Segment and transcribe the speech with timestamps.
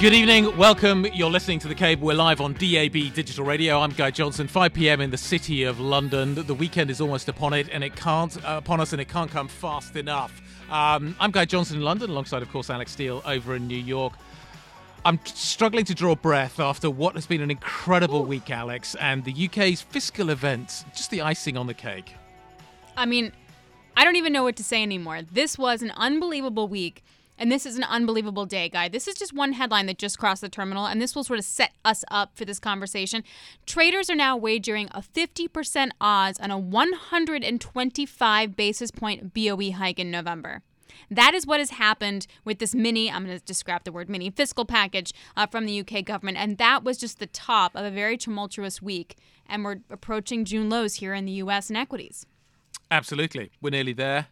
[0.00, 1.04] Good evening, welcome.
[1.12, 2.06] You're listening to The Cable.
[2.06, 3.80] We're live on DAB Digital Radio.
[3.80, 5.02] I'm Guy Johnson, 5 p.m.
[5.02, 6.36] in the city of London.
[6.36, 9.30] The weekend is almost upon it, and it can't uh, upon us, and it can't
[9.30, 10.40] come fast enough.
[10.70, 14.14] Um, I'm Guy Johnson in London, alongside, of course, Alix Steel over in New York.
[15.04, 19.48] I'm struggling to draw breath after what has been an incredible week, Alix, and the
[19.48, 22.14] UK's fiscal events, just the icing on the cake.
[22.96, 23.32] I mean,
[23.98, 25.20] I don't even know what to say anymore.
[25.30, 27.04] This was an unbelievable week.
[27.40, 28.88] And this is an unbelievable day, Guy.
[28.88, 31.44] This is just one headline that just crossed the terminal, and this will sort of
[31.46, 33.24] set us up for this conversation.
[33.64, 40.10] Traders are now wagering a 50% odds on a 125 basis point BOE hike in
[40.10, 40.60] November.
[41.10, 44.28] That is what has happened with this mini, I'm going to scrap the word mini,
[44.28, 46.36] fiscal package uh, from the UK government.
[46.36, 49.16] And that was just the top of a very tumultuous week.
[49.48, 52.26] And we're approaching June lows here in the US and equities.
[52.90, 53.50] Absolutely.
[53.62, 54.26] We're nearly there.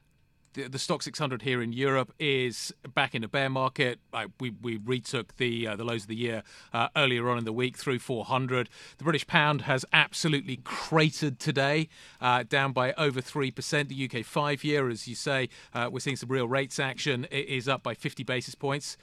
[0.55, 3.99] The, the Stoxx 600 here in Europe is back in a bear market.
[4.13, 7.45] Uh, we, we retook the uh, the lows of the year uh, earlier on in
[7.45, 8.69] the week through 400.
[8.97, 11.89] The British pound has absolutely cratered today,
[12.21, 13.89] uh, down by over 3%.
[13.89, 17.47] The UK five year, as you say, uh, we're seeing some real rates action, it
[17.47, 18.97] is up by 50 basis points.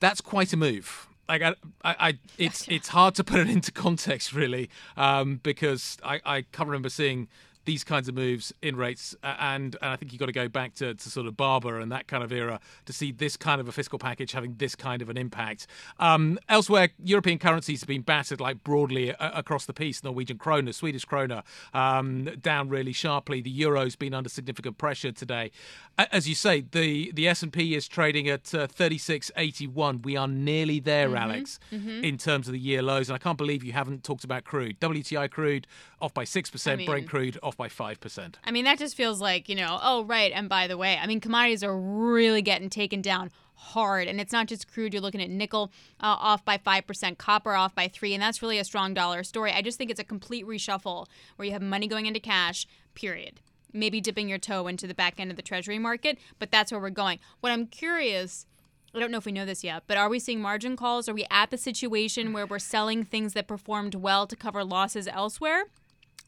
[0.00, 3.70] That's quite a move like I, I, I, it's it's hard to put it into
[3.70, 7.28] context really, um, because I, I can't remember seeing
[7.68, 10.74] these kinds of moves in rates, and, and I think you've got to go back
[10.76, 13.68] to, to sort of Barber and that kind of era to see this kind of
[13.68, 15.66] a fiscal package having this kind of an impact.
[15.98, 20.02] Um, elsewhere, European currencies have been battered like broadly a- across the piece.
[20.02, 21.42] Norwegian kroner, Swedish kroner,
[21.74, 23.42] um, down really sharply.
[23.42, 25.50] The euro's been under significant pressure today.
[25.98, 30.04] As you say, the the S and P is trading at uh, 36.81.
[30.04, 33.08] We are nearly there, Alix, in terms of the year lows.
[33.08, 34.78] And I can't believe you haven't talked about crude.
[34.80, 35.66] WTI crude
[36.00, 36.78] off by six percent.
[36.78, 38.38] mean- Brent crude off by five percent.
[38.44, 40.32] I mean, that just feels like, you know, oh, right.
[40.34, 44.06] And by the way, I mean, commodities are really getting taken down hard.
[44.08, 44.94] And it's not just crude.
[44.94, 48.58] You're looking at nickel uh, off by 5%, copper off by 3 And that's really
[48.58, 49.52] a strong dollar story.
[49.52, 53.40] I just think it's a complete reshuffle where you have money going into cash, period.
[53.72, 56.80] Maybe dipping your toe into the back end of the treasury market, but that's where
[56.80, 57.18] we're going.
[57.40, 58.46] What I'm curious.
[58.94, 61.08] I don't know if we know this yet, but are we seeing margin calls?
[61.08, 65.06] Are we at the situation where we're selling things that performed well to cover losses
[65.06, 65.64] elsewhere?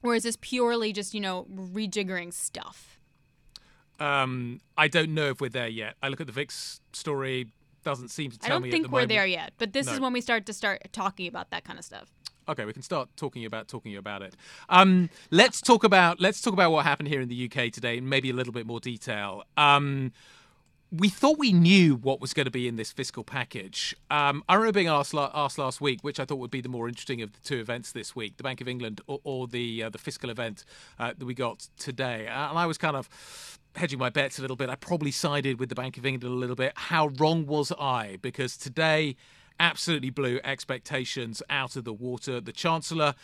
[0.03, 2.99] Or is this purely just, you know, rejiggering stuff?
[3.99, 5.97] Um, I don't know if we're there yet.
[6.03, 7.49] I look at the VIX story.
[7.85, 8.53] Doesn't seem to tell me.
[8.53, 8.71] I don't me.
[8.71, 9.09] think the we're moment.
[9.11, 11.85] there yet, but this is when we start to start talking about that kind of
[11.85, 12.11] stuff.
[12.49, 14.35] Okay, we can start talking about talking about it.
[14.69, 18.09] Um, let's talk about let's talk about what happened here in the UK today, in
[18.09, 19.45] maybe a little bit more detail.
[19.57, 20.13] Um,
[20.93, 23.95] we thought we knew what was going to be in this fiscal package.
[24.11, 26.89] Um, I remember being asked, asked last week, which I thought would be the more
[26.89, 29.91] interesting of the two events this week: the Bank of England or, or the uh,
[29.91, 30.65] the fiscal event
[30.99, 32.27] uh, that we got today.
[32.27, 34.69] And I was kind of hedging my bets a little bit.
[34.69, 36.73] I probably sided with the Bank of England a little bit.
[36.75, 38.19] How wrong was I?
[38.21, 39.15] Because today
[39.61, 42.41] absolutely blew expectations out of the water.
[42.41, 43.15] The Chancellor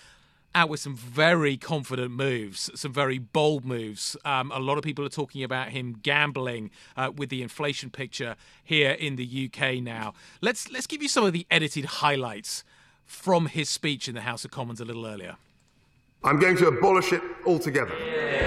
[0.57, 4.17] out with some very confident moves, some very bold moves.
[4.25, 8.37] Um, a lot of people are talking about him gambling uh, with the inflation picture
[8.65, 10.15] here in the UK now.
[10.41, 12.65] Let's let's give you some of the edited highlights
[13.05, 15.37] from his speech in the House of Commons a little earlier.
[16.25, 17.95] I'm going to abolish it altogether.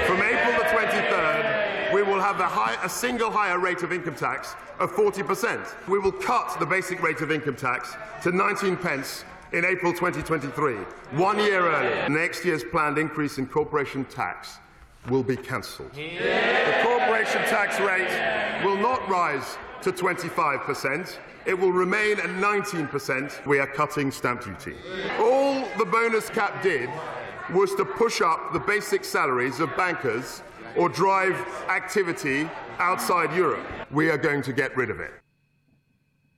[0.07, 4.55] From April the 23rd, we will have high, a single higher rate of income tax
[4.79, 5.87] of 40%.
[5.87, 10.75] We will cut the basic rate of income tax to 19 pence in April 2023,
[11.17, 12.07] one year earlier.
[12.09, 14.59] Next year's planned increase in corporation tax
[15.09, 15.91] will be cancelled.
[15.93, 21.17] The corporation tax rate will not rise to 25%.
[21.45, 23.45] It will remain at 19%.
[23.47, 24.75] We are cutting stamp duty.
[25.17, 26.89] All the bonus cap did
[27.51, 30.43] was to push up the basic salaries of bankers
[30.75, 31.35] or drive
[31.69, 32.47] activity
[32.77, 33.65] outside Europe.
[33.89, 35.11] We are going to get rid of it.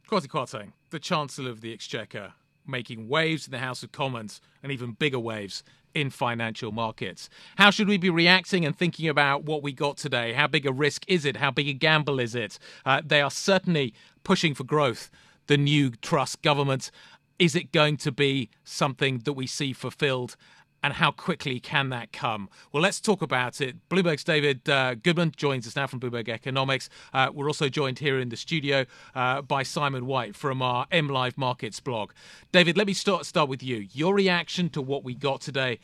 [0.10, 2.34] Kwasi Kwarteng, the Chancellor of the Exchequer,
[2.72, 5.64] making waves in the House of Commons and even bigger waves
[5.94, 7.30] in financial markets.
[7.58, 10.34] How should we be reacting and thinking about what we got today?
[10.34, 11.38] How big a risk is it?
[11.38, 12.58] How big a gamble is it?
[12.86, 15.12] Uh, they are certainly pushing for growth,
[15.48, 16.92] the new Truss government.
[17.40, 20.36] Is it going to be something that we see fulfilled?
[20.84, 22.50] And how quickly can that come?
[22.72, 23.88] Well, let's talk about it.
[23.90, 26.90] Bloomberg's David uh, Goodman joins us now from Bloomberg Economics.
[27.14, 28.86] Uh, we're also joined here in the studio
[29.16, 32.12] uh, by Simon White from our M Live Markets blog.
[32.52, 33.88] David, let me start start with you.
[33.94, 35.80] Your reaction to what we got today,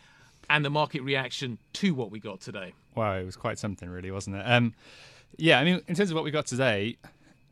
[0.49, 2.73] and the market reaction to what we got today.
[2.95, 4.43] Wow, it was quite something, really, wasn't it?
[4.45, 4.73] Um,
[5.37, 6.97] yeah, I mean, in terms of what we got today,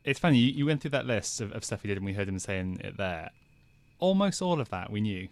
[0.04, 0.38] it's funny.
[0.38, 2.38] You, you went through that list of, of stuff he did, and we heard him
[2.38, 3.30] saying it there.
[3.98, 5.28] Almost all of that we knew.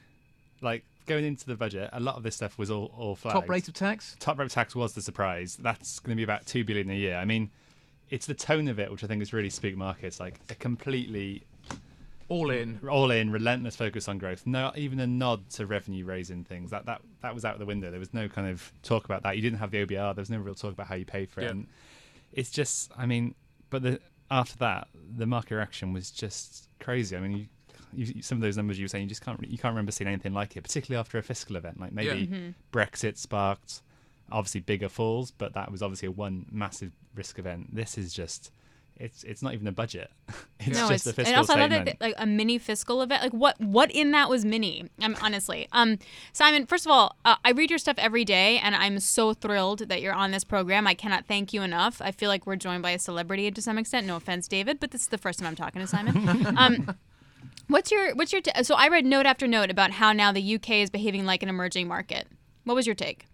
[0.61, 3.35] Like going into the budget, a lot of this stuff was all all flagged.
[3.35, 4.17] Top rate of tax.
[4.21, 5.57] Top rate of tax was the surprise.
[5.57, 7.17] That's going to be about two billion a year.
[7.17, 7.51] I mean,
[8.11, 10.21] it's the tone of it which I think is really spook markets.
[10.21, 11.45] Like a completely
[12.29, 14.47] all in, all in, relentless focus on growth.
[14.47, 16.71] No, even a nod to revenue raising things.
[16.71, 17.91] That that that was out the window.
[17.91, 19.37] There was no kind of talk about that.
[19.37, 20.15] You didn't have the OBR.
[20.15, 21.45] There was no real talk about how you pay for it.
[21.45, 21.51] Yeah.
[21.51, 21.67] And
[22.33, 23.35] it's just, I mean,
[23.71, 27.17] but the after that, the market reaction was just crazy.
[27.17, 27.47] I mean, you,
[27.97, 30.09] you, some of those numbers you were saying, you just can't you can't remember seeing
[30.09, 31.81] anything like it, particularly after a fiscal event.
[31.81, 32.27] Like maybe Yeah.
[32.27, 32.51] Mm-hmm.
[32.73, 33.83] Brexit sparked
[34.31, 37.75] obviously bigger falls, but that was obviously a one massive risk event.
[37.75, 38.51] This is just.
[38.97, 40.11] It's it's not even a budget.
[40.67, 41.85] It's no, just it's a fiscal and also I statement.
[41.87, 43.23] that like a mini fiscal event.
[43.23, 44.89] Like what what in that was mini?
[45.03, 45.99] Um, honestly, um,
[46.33, 46.65] Simon.
[46.65, 50.01] First of all, uh, I read your stuff every day, and I'm so thrilled that
[50.01, 50.87] you're on this program.
[50.87, 52.01] I cannot thank you enough.
[52.01, 54.07] I feel like we're joined by a celebrity to some extent.
[54.07, 56.57] No offense, David, but this is the first time I'm talking to Simon.
[56.57, 56.97] um,
[57.69, 60.55] what's your what's your t- so I read note after note about how now the
[60.55, 62.29] UK is behaving like an emerging market.
[62.65, 63.27] What was your take?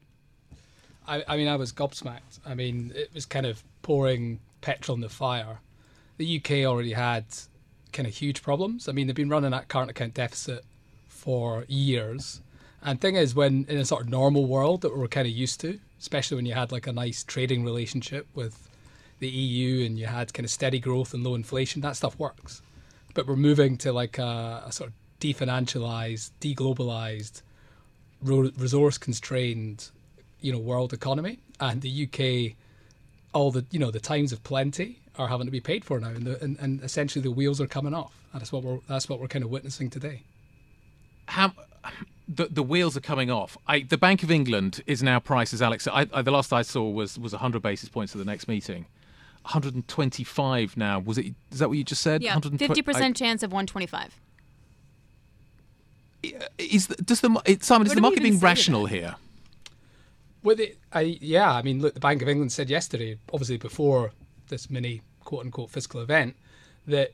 [1.06, 2.40] I, I mean, I was gobsmacked.
[2.44, 5.58] I mean, it was kind of pouring petrol on the fire.
[6.18, 7.24] The UK already had
[7.92, 8.88] kind of huge problems.
[8.88, 10.64] I mean, they've been running that current account deficit
[11.08, 12.40] for years.
[12.82, 15.60] And thing is, when in a sort of normal world that we're kind of used
[15.60, 18.68] to, especially when you had like a nice trading relationship with
[19.18, 22.62] the EU and you had kind of steady growth and low inflation, that stuff works.
[23.14, 27.42] But we're moving to like a, a sort of definancialized, deglobalized,
[28.22, 29.90] resource constrained
[30.40, 32.56] you know world economy and the UK
[33.34, 36.08] all the you know the times of plenty are having to be paid for now
[36.08, 39.20] and, the, and, and essentially the wheels are coming off that's what we're that's what
[39.20, 40.22] we're kind of witnessing today
[41.26, 41.52] how
[42.30, 43.58] the the wheels are coming off.
[43.66, 45.86] I, the Bank of England is now priced as Alix.
[45.88, 48.86] I, I, the last I saw was was 100 basis points at the next meeting.
[49.42, 50.98] 125 now.
[50.98, 51.34] Was it?
[51.50, 52.22] Is that what you just said?
[52.22, 54.20] Yeah, 50 percent chance of 125.
[56.58, 57.86] Is the, does the Simon?
[57.86, 59.16] Is the market being say to rational here?
[60.42, 64.12] with it I yeah I mean look the Bank of England said yesterday obviously before
[64.48, 66.36] this mini quote unquote fiscal event
[66.86, 67.12] that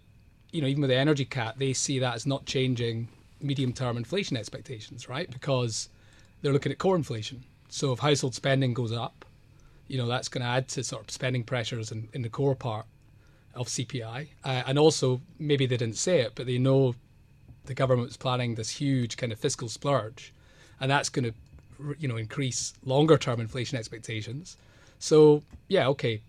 [0.52, 3.08] you know even with the energy cap they see that as not changing
[3.40, 5.88] medium term inflation expectations right because
[6.40, 9.24] they're looking at core inflation so if household spending goes up
[9.88, 12.54] you know that's going to add to sort of spending pressures in, in the core
[12.54, 12.86] part
[13.54, 16.94] of CPI uh, and also maybe they didn't say it but they know
[17.66, 20.32] the government was planning this huge kind of fiscal splurge
[20.80, 21.34] and that's going to
[21.98, 24.56] you know increase longer term inflation expectations.
[24.98, 26.20] So yeah okay.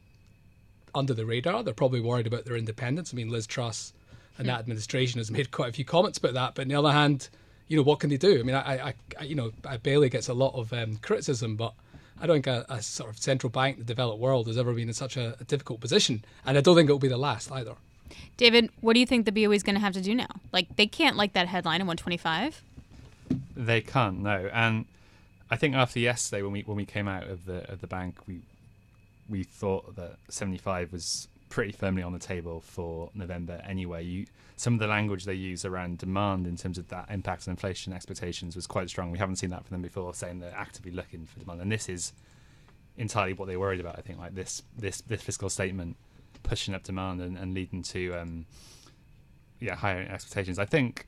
[0.95, 1.63] Under the radar.
[1.63, 3.13] They're probably worried about their independence.
[3.13, 3.93] I mean liz truss
[4.37, 6.91] and that administration has made quite a few comments about that but on the other
[6.91, 7.29] hand
[7.67, 8.39] you know what can they do?
[8.39, 11.55] I mean i, I, I you know I bailey gets a lot of um, criticism
[11.55, 11.73] but
[12.19, 14.73] I don't think a, a sort of central bank in the developed world has ever
[14.73, 17.17] been in such a, a difficult position, and I don't think it will be the
[17.17, 17.75] last either.
[18.37, 20.27] David, what do you think the BOE is going to have to do now?
[20.51, 22.61] Like they can't like that headline in 125.
[23.55, 24.49] They can't, no.
[24.53, 24.85] And
[25.49, 28.15] I think after yesterday, when we when we came out of the of the bank,
[28.27, 28.41] we
[29.29, 34.03] we thought that 75 was pretty firmly on the table for November anyway.
[34.03, 37.51] You some of the language they use around demand in terms of that impact on
[37.51, 39.11] inflation expectations was quite strong.
[39.11, 41.89] We haven't seen that from them before, saying they're actively looking for demand, and this
[41.89, 42.13] is
[42.97, 43.97] entirely what they're worried about.
[43.97, 45.95] I think like this this this fiscal statement
[46.43, 48.45] pushing up demand and, and leading to um,
[49.59, 50.59] yeah higher expectations.
[50.59, 51.07] I think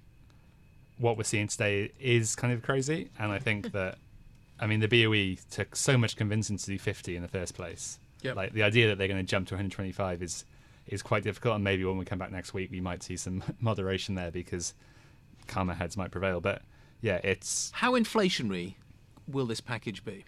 [0.97, 3.97] what we're seeing today is kind of crazy, and I think that
[4.59, 7.99] I mean the BOE took so much convincing to do 50 in the first place.
[8.21, 8.35] Yep.
[8.35, 10.45] Like the idea that they're going to jump to 125 is
[10.87, 13.43] is quite difficult, and maybe when we come back next week, we might see some
[13.59, 14.73] moderation there because
[15.47, 16.41] calmer heads might prevail.
[16.41, 16.61] But
[17.01, 18.75] yeah, it's How inflationary
[19.27, 20.25] will this package be?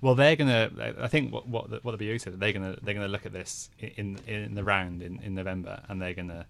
[0.00, 0.70] well, they're gonna.
[1.00, 3.32] I think what what the, what the BOE said they're gonna they're gonna look at
[3.32, 6.46] this in in the round in, in November, and they're gonna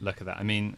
[0.00, 0.36] look at that.
[0.38, 0.76] I mean,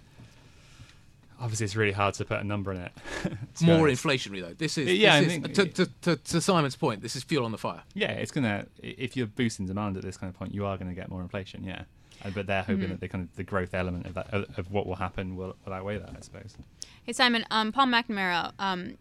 [1.40, 2.92] obviously, it's really hard to put a number in it.
[3.56, 4.04] to More honest.
[4.04, 4.54] inflationary though.
[4.54, 7.02] This is Yeah, this is- think- to, to, to, to Simon's point.
[7.02, 7.82] This is fuel on the fire.
[7.94, 8.66] Yeah, it's gonna.
[8.82, 11.22] If you're boosting demand at this kind of point, you are going to get more
[11.22, 11.64] inflation.
[11.64, 11.82] Yeah,
[12.24, 14.70] Uh, but they're hoping that the kind of the growth element of that of, of
[14.70, 16.10] what will happen will, will outweigh that.
[16.16, 16.56] I suppose.
[17.04, 18.96] Hey Simon, um, Paul McNamara um,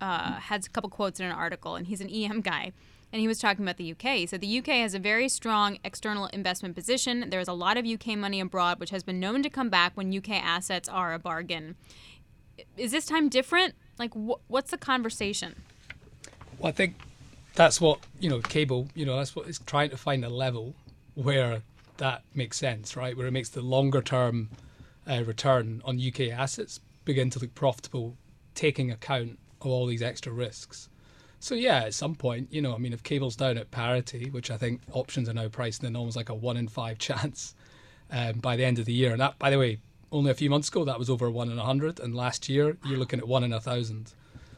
[0.00, 2.72] uh, has a couple quotes in an article, and he's an EM guy,
[3.12, 4.28] and he was talking about the UK.
[4.28, 7.30] Said the UK has a very strong external investment position.
[7.30, 10.16] There's a lot of UK money abroad, which has been known to come back when
[10.16, 11.76] UK assets are a bargain.
[12.76, 13.74] Is this time different?
[13.98, 15.56] Like, wh- what's the conversation?
[16.58, 16.94] Well, I think
[17.54, 18.40] that's what you know.
[18.40, 20.74] Cable, you know, that's what it's trying to find a level
[21.14, 21.62] where
[21.96, 23.16] that makes sense, right?
[23.16, 24.50] Where it makes the longer term
[25.08, 28.16] uh, return on UK assets begin to look profitable,
[28.54, 30.88] taking account of all these extra risks.
[31.40, 34.50] So yeah, at some point, you know, I mean, if cable's down at parity, which
[34.50, 37.54] I think options are now priced in almost like a one in five chance
[38.10, 39.78] um, by the end of the year, and that, by the way,
[40.12, 42.76] only a few months ago that was over one in a hundred, and last year
[42.84, 44.12] you're looking at one in a thousand.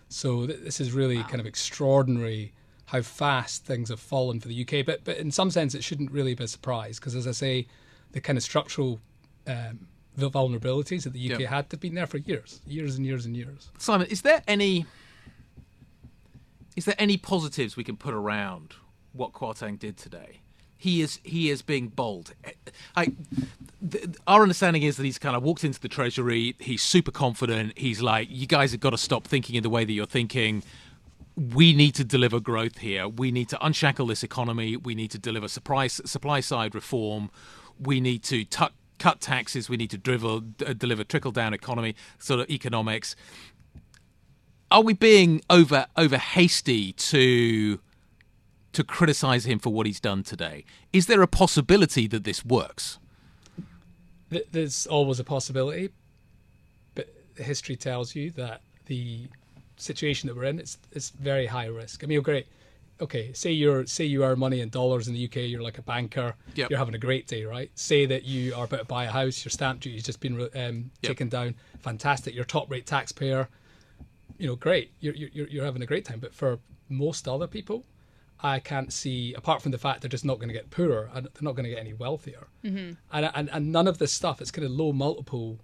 [0.08, 2.52] So th- this is really kind of extraordinary
[2.86, 4.84] how fast things have fallen for the UK.
[4.84, 7.66] But but in some sense, it shouldn't really be a surprise because, as I say,
[8.10, 9.00] the kind of structural
[9.46, 9.86] um,
[10.18, 11.48] vulnerabilities that the UK Yep.
[11.48, 13.70] had have been there for years, years and years and years.
[13.78, 14.84] Simon, is there any
[16.76, 18.75] is there any positives we can put around
[19.12, 20.41] what Kwarteng did today?
[20.76, 22.35] He is he is being bold.
[22.97, 23.12] I,
[24.26, 26.57] our understanding is that he's kind of walked into the treasury.
[26.59, 27.79] He's super confident.
[27.79, 30.64] He's like, you guys have got to stop thinking in the way that you're thinking.
[31.37, 33.07] We need to deliver growth here.
[33.07, 34.76] We need to unshackle this economy.
[34.76, 37.31] We need to deliver supply supply side reform.
[37.79, 39.69] We need to tuck, cut taxes.
[39.69, 43.14] We need to drivel, d- deliver trickle down economy sort of economics
[44.73, 47.79] are we being over over hasty to
[48.73, 50.64] to criticize him for what he's done today?
[50.93, 52.99] Is there a possibility that this works?
[54.50, 55.91] There's always a possibility,
[56.95, 59.29] but history tells you that the
[59.76, 62.02] situation that we're in it's it's very high risk.
[62.02, 62.47] I mean, great.
[63.00, 65.83] Okay, say you're say you earn money in dollars in the UK, you're like a
[65.83, 66.71] banker, Yep.
[66.71, 67.71] you're having a great day, right?
[67.75, 70.49] Say that you are about to buy a house, your stamp duty's just been um,
[70.55, 71.11] Yep.
[71.11, 72.35] taken down, fantastic.
[72.35, 73.49] You're top rate taxpayer,
[74.42, 74.90] you know, great.
[74.99, 76.18] You're, you're you're having a great time.
[76.18, 76.58] But for
[76.88, 77.84] most other people,
[78.40, 81.26] I can't see, apart from the fact they're just not going to get poorer and
[81.26, 82.49] they're not going to get any wealthier.
[82.64, 82.94] Mm-hmm.
[83.12, 84.40] And, and and none of this stuff.
[84.40, 85.61] It's kind of low multiple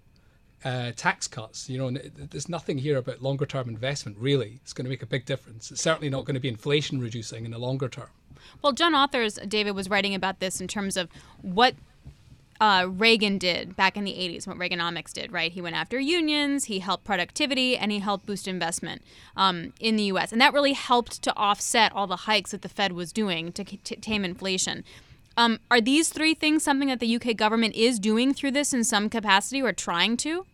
[0.63, 1.69] uh, tax cuts.
[1.69, 4.17] You know, it, there's nothing here about longer term investment.
[4.17, 5.71] Really, it's going to make a big difference.
[5.71, 8.07] It's certainly not going to be inflation reducing in the longer term.
[8.61, 11.09] Well, John Authers, David, was writing about this in terms of
[11.41, 11.75] what
[12.59, 15.51] uh, Reagan did back in the 80s, what Reaganomics did, right?
[15.51, 19.01] He went after unions, he helped productivity, and he helped boost investment
[19.37, 20.31] um, in the U.S.
[20.31, 23.63] And that really helped to offset all the hikes that the Fed was doing to
[23.63, 24.83] tame inflation.
[25.37, 28.83] Um, are these three things something that the UK government is doing through this in
[28.83, 30.45] some capacity or trying to?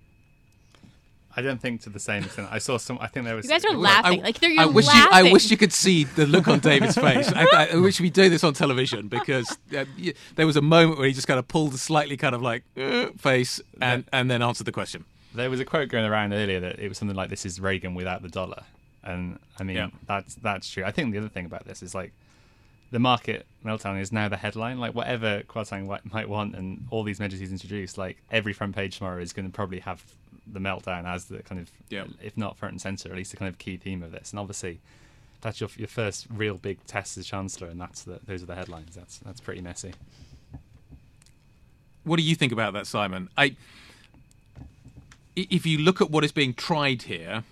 [1.38, 2.48] I don't think to the same extent.
[2.52, 2.98] I saw some.
[3.02, 3.46] I think there was.
[3.46, 4.22] You guys are laughing.
[4.22, 5.26] like, they're, you're I wish laughing.
[5.26, 7.32] you I wish you could see the look on David's face.
[7.34, 10.62] I, I, I wish we do this on television because uh, y- there was a
[10.62, 14.06] moment where he just kind of pulled a slightly kind of like uh, face and
[14.14, 15.04] and then answered the question.
[15.34, 17.94] There was a quote going around earlier that it was something like, "This is Reagan
[17.96, 18.64] without the dollar,"
[19.04, 19.90] and I mean Yeah.
[20.08, 20.86] that's that's true.
[20.86, 22.14] I think the other thing about this is like
[22.92, 24.80] the market meltdown is now the headline.
[24.80, 28.98] Like whatever Kwarteng might want, and all these measures he's introduced, like every front page
[29.00, 30.02] tomorrow is going to probably have
[30.52, 32.06] the meltdown as the kind of, Yeah.
[32.22, 34.32] if not front and center, at least the kind of key theme of this.
[34.32, 34.80] And obviously,
[35.42, 38.56] that's your your first real big test as chancellor, and that's the those are the
[38.56, 38.96] headlines.
[38.96, 39.94] That's that's pretty messy.
[42.04, 43.30] What do you think about that, Simon?
[43.38, 43.56] I,
[45.38, 47.44] i- if you look at what is being tried here,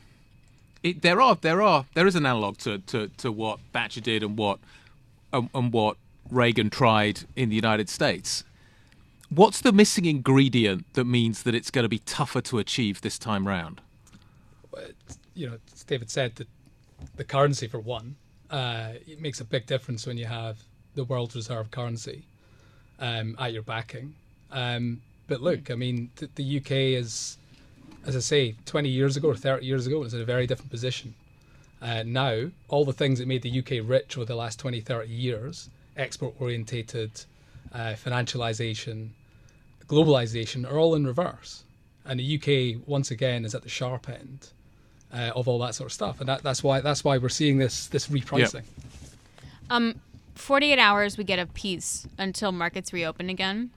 [0.84, 4.22] it, there are there are there is an analog to, to, to what Thatcher did
[4.24, 4.60] and what
[5.32, 5.98] um, and what
[6.30, 8.44] Reagan tried in the United States.
[9.36, 13.18] What's the missing ingredient that means that it's going to be tougher to achieve this
[13.18, 13.82] time round?
[15.34, 16.46] you know, as David said, the,
[17.16, 18.16] the currency for one,
[18.52, 20.60] uh, it makes a big difference when you have
[20.94, 22.28] the world reserve currency
[23.00, 24.14] um, at your backing.
[24.52, 27.38] Um, but look, I mean, th- the UK is,
[28.06, 30.46] as I say, 20 years ago or 30 years ago, it was in a very
[30.46, 31.16] different position.
[31.82, 35.10] Uh, now, all the things that made the UK rich over the last 20, 30
[35.10, 37.26] years, export orientated,
[37.74, 39.10] uh, financialization,
[39.88, 41.64] globalization, are all in reverse.
[42.06, 44.50] And the UK, once again, is at the sharp end
[45.14, 47.58] uh, of all that sort of stuff, and that, that's why that's why we're seeing
[47.58, 48.64] this this repricing.
[49.70, 49.96] Um,
[50.36, 53.70] 48 hours we get a piece until markets reopen again.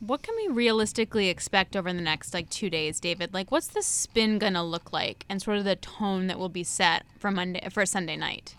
[0.00, 3.34] What can we realistically expect over the next like 2 days, David?
[3.34, 6.48] Like what's the spin going to look like and sort of the tone that will
[6.48, 8.54] be set for Monday for Sunday night?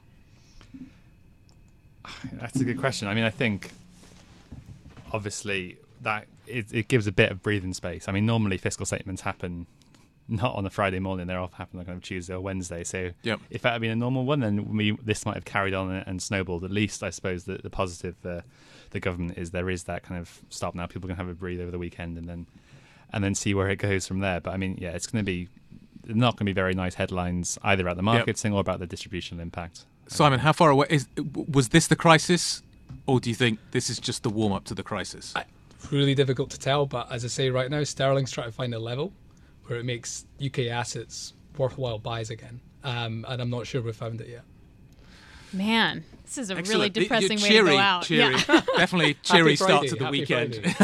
[2.34, 3.08] That's a good question.
[3.08, 3.72] I mean, I think
[5.12, 8.08] obviously that it, it gives a bit of breathing space.
[8.08, 9.68] I mean, normally fiscal statements happen
[10.28, 12.84] not on a Friday morning; they're often happen on kind of Tuesday or Wednesday.
[12.84, 13.40] So, Yep.
[13.50, 16.08] if that had been a normal one, then we this might have carried on and,
[16.08, 16.64] and snowballed.
[16.64, 18.44] At least, I suppose the, the positive for
[18.92, 20.86] the government is there is that kind of stop now.
[20.86, 22.46] People can have a breathe over the weekend and then
[23.12, 24.40] and then see where it goes from there.
[24.40, 25.50] But I mean, yeah, it's going to be
[26.06, 29.42] not going to be very nice headlines either about the marketing or about the distributional
[29.42, 29.86] impact.
[30.08, 32.62] Simon, how far away is was this the crisis,
[33.06, 35.34] or do you think this is just the warm up to the crisis?
[35.92, 38.80] Really difficult to tell, but as I say right now, Sterling's trying to find a
[38.80, 39.14] level
[39.66, 42.60] where it makes UK assets worthwhile buys again.
[42.84, 44.44] Um, and I'm not sure we've found it yet.
[45.52, 46.96] Man, this is a really Excellent.
[46.98, 48.04] Y- depressing way cheery, to go out.
[48.04, 48.62] Cheery, Yeah.
[48.78, 50.76] definitely cheery start to the happy weekend.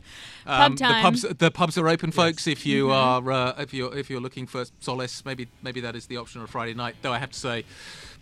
[0.50, 0.94] Um, Pub time.
[0.94, 2.46] The pubs, the pubs are open, folks.
[2.46, 3.28] If you Mm-hmm.
[3.28, 6.40] are, uh, if you're, if you're looking for solace, maybe, maybe that is the option
[6.40, 6.94] on a Friday night.
[7.02, 7.64] Though I have to say,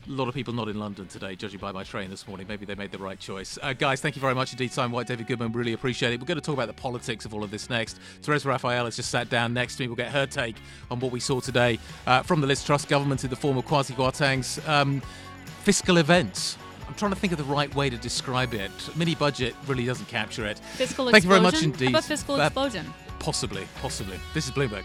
[0.09, 2.47] a lot of people not in London today, judging by my train this morning.
[2.49, 3.59] Maybe they made the right choice.
[3.63, 4.73] Uh, guys, thank you very much indeed.
[4.73, 6.21] Simon White, David Goodman, really appreciate it.
[6.21, 7.99] We're going to talk about the politics of all of this next.
[8.23, 9.89] Therese Raphael has just sat down next to me.
[9.89, 10.57] We'll get her take
[10.91, 13.67] on what we saw today uh, from the Liz Truss government in the form of
[13.67, 15.03] Kwasi Kwarteng's um,
[15.63, 16.57] fiscal events.
[16.89, 18.71] I'm trying to think of the right way to describe it.
[18.97, 20.59] Mini budget really doesn't capture it.
[20.59, 21.13] Fiscal explosion.
[21.13, 21.85] Thank you very much indeed.
[21.87, 22.87] How about fiscal Uh, explosion?
[23.19, 24.19] Possibly, possibly.
[24.35, 24.85] This is Bloomberg.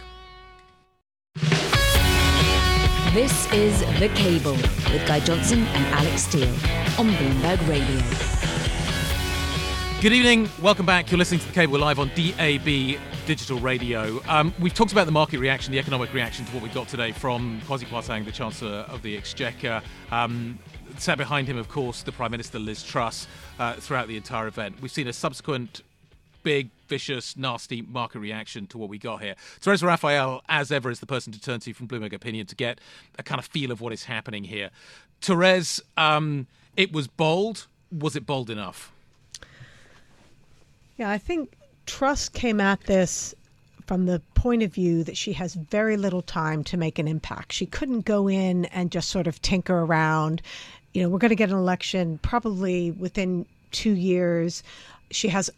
[3.13, 6.47] This is The Cable with Guy Johnson and Alix Steel
[6.97, 8.01] on Bloomberg Radio.
[9.99, 10.47] Good evening.
[10.61, 11.11] Welcome back.
[11.11, 14.21] You're listening to the cable live on DAB digital radio.
[14.29, 17.11] Um, we've talked about the market reaction, the economic reaction to what we got today
[17.11, 19.81] from Kwasi Kwarteng, the Chancellor of the Exchequer.
[20.09, 20.57] Um,
[20.97, 23.27] sat behind him, of course, the Prime Minister Liz Truss
[23.59, 24.81] uh, throughout the entire event.
[24.81, 25.81] We've seen a subsequent
[26.43, 29.35] big, vicious, nasty market reaction to what we got here.
[29.59, 32.79] Therese Raphael, as ever, is the person to turn to from Bloomberg Opinion to get
[33.17, 34.69] a kind of feel of what is happening here.
[35.21, 37.67] Therese, um, it was bold.
[37.91, 38.91] Was it bold enough?
[40.97, 41.53] Yeah, I think
[41.85, 43.33] Truss came at this
[43.87, 47.51] from the point of view that she has very little time to make an impact.
[47.51, 50.41] She couldn't go in and just sort of tinker around.
[50.93, 54.63] You know, we're going to get an election probably within two years.
[55.09, 55.49] She has.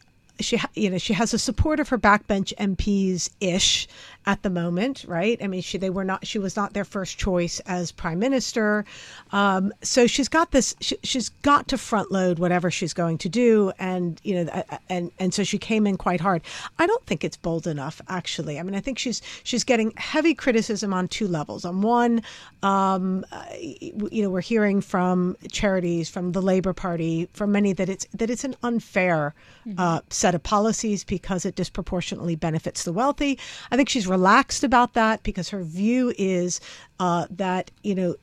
[0.43, 3.87] She, you know, she has a support of her backbench MPs ish
[4.25, 5.37] at the moment, right?
[5.43, 6.25] I mean, she they were not.
[6.25, 8.85] She was not their first choice as prime minister,
[9.31, 10.75] um, so she's got this.
[10.79, 14.77] She, she's got to front load whatever she's going to do, and you know, uh,
[14.89, 16.41] and and so she came in quite hard.
[16.79, 18.59] I don't think it's bold enough, actually.
[18.59, 21.65] I mean, I think she's she's getting heavy criticism on two levels.
[21.65, 22.21] On one,
[22.61, 27.89] um, uh, you know, we're hearing from charities, from the Labor Party, from many that
[27.89, 29.33] it's that it's an unfair
[29.77, 33.39] uh, set of policies because it disproportionately benefits the wealthy.
[33.71, 36.59] I think she's relaxed about that because her view is
[36.99, 38.15] uh, that you know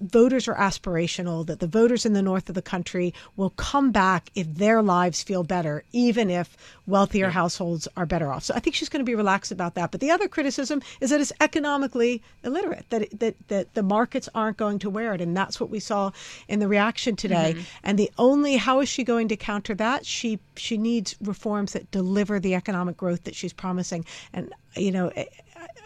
[0.00, 4.30] voters are aspirational, that the voters in the north of the country will come back
[4.34, 8.44] if their lives feel better, even if wealthier households are better off.
[8.44, 9.90] So I think she's going to be relaxed about that.
[9.90, 14.28] But the other criticism is that it's economically illiterate, that it, that that the markets
[14.34, 16.10] aren't going to wear it, and that's what we saw
[16.48, 17.54] in the reaction today.
[17.54, 17.62] Mm-hmm.
[17.82, 20.06] And the only how is she going to counter that?
[20.06, 24.04] She she needs reforms that deliver the economic growth that she's promising.
[24.32, 25.12] And you know.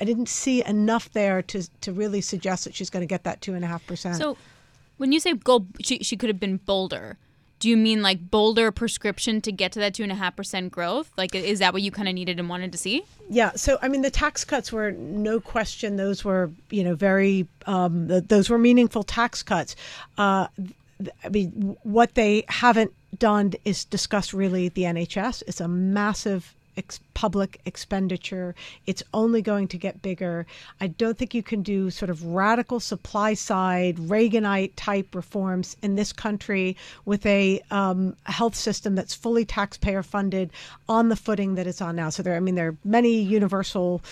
[0.01, 3.41] I- didn't see enough there to to really suggest that she's going to get that
[3.41, 4.17] two and a half percent.
[4.17, 4.37] So,
[4.97, 7.19] when you say go, she, she could have been bolder.
[7.59, 10.73] Do you mean like bolder prescription to get to that two and a half percent
[10.73, 11.13] growth?
[11.19, 13.03] Like, is that what you kind of needed and wanted to see?
[13.29, 17.47] Yeah, so I mean, the tax cuts were no question; those were you know very
[17.67, 19.77] um, th- those were meaningful tax cuts.
[20.17, 25.43] Uh, th- I mean, what they haven't done is discuss really the NHS.
[25.47, 28.55] It's a massive ex- public expenditure.
[28.87, 30.47] It's only going to get bigger.
[30.81, 35.97] I don't think you can do sort of radical supply side Reaganite type reforms in
[35.97, 40.51] this country with a um, health system that's fully taxpayer funded
[40.89, 42.11] on the footing that it's on now.
[42.11, 44.03] So there, I mean, there are many universal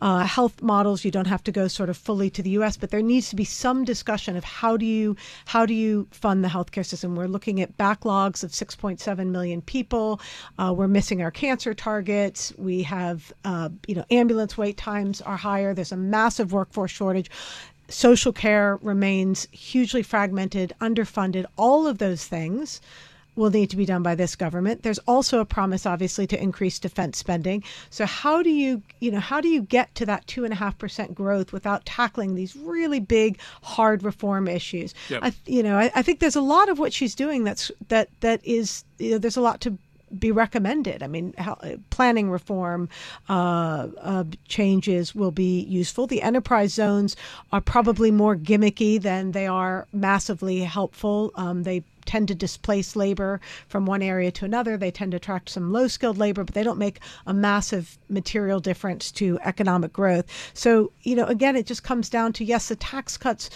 [0.00, 1.04] uh, health models.
[1.04, 3.36] You don't have to go sort of fully to the U.S., but there needs to
[3.36, 7.16] be some discussion of how do you how do you fund the healthcare system.
[7.16, 10.20] We're looking at backlogs of 6.7 million people.
[10.58, 12.52] Uh, we're missing our cancer targets.
[12.56, 15.74] We have uh, you know ambulance wait times are higher.
[15.74, 17.30] There's a massive workforce shortage.
[17.90, 21.46] Social care remains hugely fragmented, underfunded.
[21.56, 22.82] All of those things
[23.38, 24.82] will need to be done by this government.
[24.82, 27.62] There's also a promise, obviously, to increase defense spending.
[27.90, 30.56] So how do you, you know, how do you get to that two and a
[30.56, 34.94] half percent growth without tackling these really big, hard reform issues?
[35.08, 35.20] Yep.
[35.22, 38.08] I, you know, I, I think there's a lot of what she's doing that's that
[38.20, 39.78] that is, you know, there's a lot to
[40.16, 41.02] be recommended.
[41.02, 41.58] I mean, how,
[41.90, 42.88] planning reform
[43.28, 46.06] uh, uh, changes will be useful.
[46.06, 47.16] The enterprise zones
[47.52, 51.32] are probably more gimmicky than they are massively helpful.
[51.34, 54.78] Um, they tend to displace labor from one area to another.
[54.78, 58.60] They tend to attract some low skilled labor, but they don't make a massive material
[58.60, 60.24] difference to economic growth.
[60.54, 63.50] So, you know, again, it just comes down to yes, the tax cuts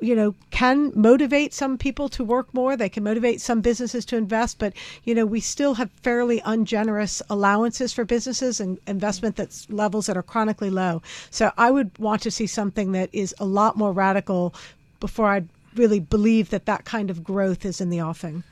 [0.00, 4.16] you know can motivate some people to work more they can motivate some businesses to
[4.16, 4.72] invest but
[5.04, 10.16] you know we still have fairly ungenerous allowances for businesses and investment that's levels that
[10.16, 13.92] are chronically low so i would want to see something that is a lot more
[13.92, 14.54] radical
[15.00, 18.42] before i'd really believe that that kind of growth is in the offing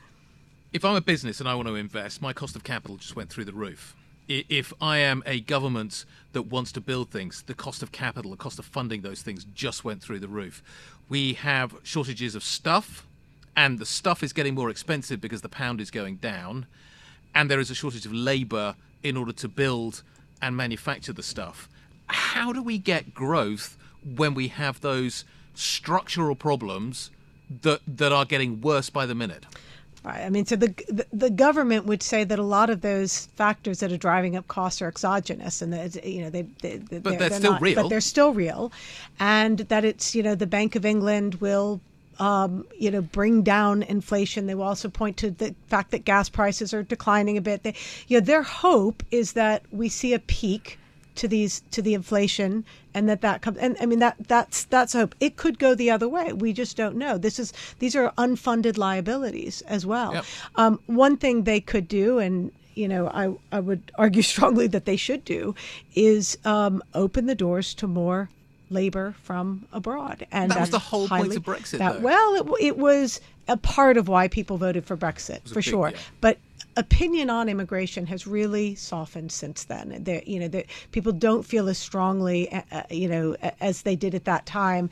[0.73, 3.29] If I'm a business and I want to invest, my cost of capital just went
[3.29, 3.95] through the roof.
[4.27, 8.37] if I am a government that wants to build things, the cost of capital, the
[8.37, 10.61] cost of funding those things just went through the roof.
[11.09, 13.05] We have shortages of stuff,
[13.55, 16.65] and the stuff is getting more expensive because the pound is going down,
[17.33, 20.03] and there is a shortage of labour in order to build
[20.41, 21.69] and manufacture the stuff.
[22.07, 27.09] How do we get growth when we have those structural problems
[27.61, 29.45] that that are getting worse by the minute?
[30.07, 30.23] Right.
[30.23, 33.81] I mean, so the, the the government would say that a lot of those factors
[33.81, 37.29] that are driving up costs are exogenous, and that you know they, they But they're
[37.29, 37.75] still not, real.
[37.75, 38.71] But they're still real,
[39.19, 41.81] and that it's you know the Bank of England will.
[42.19, 44.47] Um, you know, bring down inflation.
[44.47, 47.61] They will also point to the fact that gas prices are declining a bit.
[47.61, 47.75] They,
[48.07, 50.79] you know, their hope is that we see a peak
[51.13, 52.65] to these to the inflation
[52.97, 55.13] and that that comes and i mean that that's that's hope.
[55.19, 56.33] It could go the other way.
[56.33, 57.17] We just don't know.
[57.17, 60.13] This is these are unfunded liabilities as well.
[60.15, 60.25] Yep.
[60.55, 63.23] um, one thing they could do and you know i
[63.57, 65.55] i would argue strongly that they should do
[65.95, 68.29] is um, open the doors to more
[68.69, 70.27] labor from abroad.
[70.31, 73.21] And That was that's the whole point highly- of Brexit, that- well it, it was
[73.47, 75.89] a part of why people voted for brexit for big- sure.
[75.93, 75.97] yeah.
[76.19, 76.37] but
[76.77, 80.03] opinion on immigration has really softened since then.
[80.03, 83.95] There, you know, that people don't feel as strongly, uh, uh, you know, as they
[83.95, 84.89] did at that time,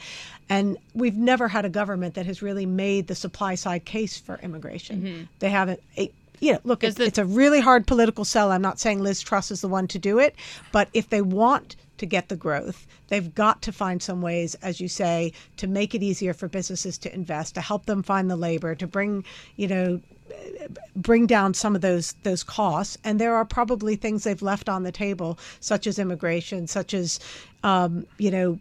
[0.49, 4.35] and we've never had a government that has really made the supply side case for
[4.43, 5.29] immigration.
[5.39, 5.81] They haven't.
[5.95, 8.51] It, you know, look, it's, the- it's a really hard political sell.
[8.51, 10.35] I'm not saying Liz Truss is the one to do it,
[10.73, 14.81] but if they want to get the growth, they've got to find some ways, as
[14.81, 18.35] you say, to make it easier for businesses to invest, to help them find the
[18.35, 19.23] labor, to bring,
[19.55, 20.01] you know,
[20.95, 22.97] bring down some of those those costs.
[23.03, 27.19] And there are probably things they've left on the table, such as immigration, such as,
[27.63, 28.59] um, you know,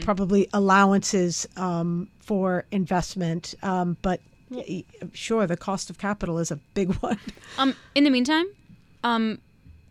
[0.00, 3.54] probably allowances um, for investment.
[3.62, 4.20] Um, but
[5.12, 7.18] sure, the cost of capital is a big one.
[7.58, 8.46] Um, in the meantime,
[9.04, 9.38] um,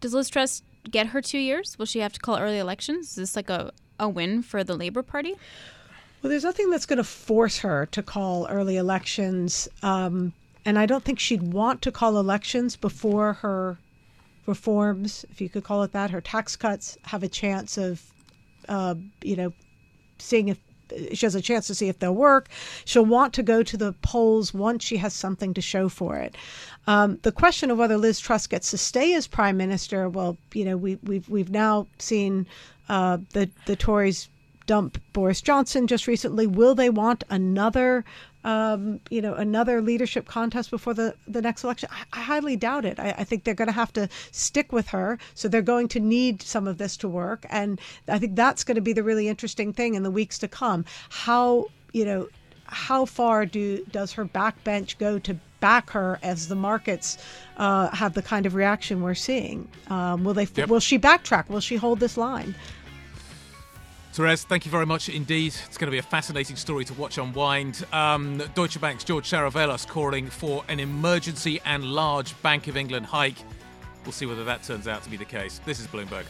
[0.02, 1.78] does Liz Truss get her two years?
[1.78, 3.10] Will she have to call early elections?
[3.10, 5.36] Is this like a, a win for the Labour Party?
[6.22, 9.68] Well, there's nothing that's going to force her to call early elections.
[9.84, 10.34] Um,
[10.66, 13.78] and I don't think she'd want to call elections before her
[14.46, 18.02] reforms, if you could call it that, her tax cuts have a chance of,
[18.68, 19.54] uh, you know,
[20.20, 20.60] seeing if
[21.14, 22.48] she has a chance to see if they'll work.
[22.86, 26.36] She'll want to go to the polls once she has something to show for it.
[26.88, 30.66] Um, the question of whether Liz Truss gets to stay as prime minister, well, you
[30.66, 32.46] know, we, we've we've now seen
[32.88, 34.30] uh, the the Tories
[34.68, 36.48] dump Boris Johnson just recently.
[36.48, 38.04] Will they want another,
[38.46, 41.90] um, you know, another leadership contest before the, the next election?
[41.92, 43.00] I, I highly doubt it.
[43.00, 45.18] I, I think they're going to have to stick with her.
[45.34, 47.46] So they're going to need some of this to work.
[47.50, 50.48] And I think that's going to be the really interesting thing in the weeks to
[50.48, 50.86] come.
[51.10, 52.30] How, you know,
[52.68, 57.18] how far do does her backbench go to back her as the markets
[57.58, 59.68] uh, have the kind of reaction we're seeing?
[59.88, 60.48] Um, will they?
[60.56, 60.70] Yep.
[60.70, 61.50] Will she backtrack?
[61.50, 62.54] Will she hold this line?
[64.16, 65.54] Therese, thank you very much indeed.
[65.66, 67.86] It's going to be a fascinating story to watch unwind.
[67.92, 73.36] Um, Deutsche Bank's George Saravelos calling for an emergency and large Bank of England hike.
[74.06, 75.60] We'll see whether that turns out to be the case.
[75.66, 76.24] This is Bloomberg.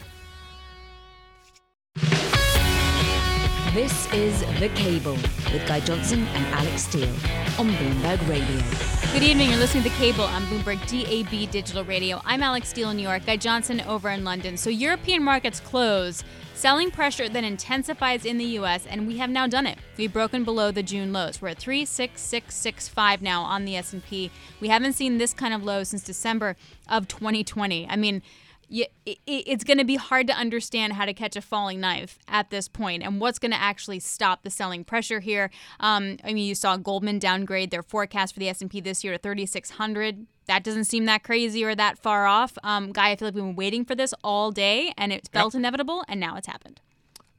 [3.72, 5.12] This is The Cable
[5.52, 7.08] with Guy Johnson and Alix Steel
[7.56, 9.12] on Bloomberg Radio.
[9.12, 9.50] Good evening.
[9.50, 12.20] You're listening to The Cable on Bloomberg DAB Digital Radio.
[12.24, 14.56] I'm Alix Steel in New York, Guy Johnson over in London.
[14.56, 16.24] So European markets close.
[16.56, 19.76] Selling pressure then intensifies in the U.S., and we have now done it.
[19.98, 21.42] We've broken below the June lows.
[21.42, 24.30] We're at 36665 now on the S&P.
[24.58, 26.56] We haven't seen this kind of low since December
[26.88, 27.86] of 2020.
[27.90, 28.22] I mean,
[28.72, 32.18] i- i- it's going to be hard to understand how to catch a falling knife
[32.28, 35.50] at this point and what's going to actually stop the selling pressure here.
[35.80, 39.18] Um, I mean, you saw Goldman downgrade their forecast for the S&P this year to
[39.18, 40.26] 3600.
[40.46, 42.56] That doesn't seem that crazy or that far off.
[42.62, 45.54] Um, Guy, I feel like we've been waiting for this all day and it felt
[45.54, 46.80] inevitable and now it's happened.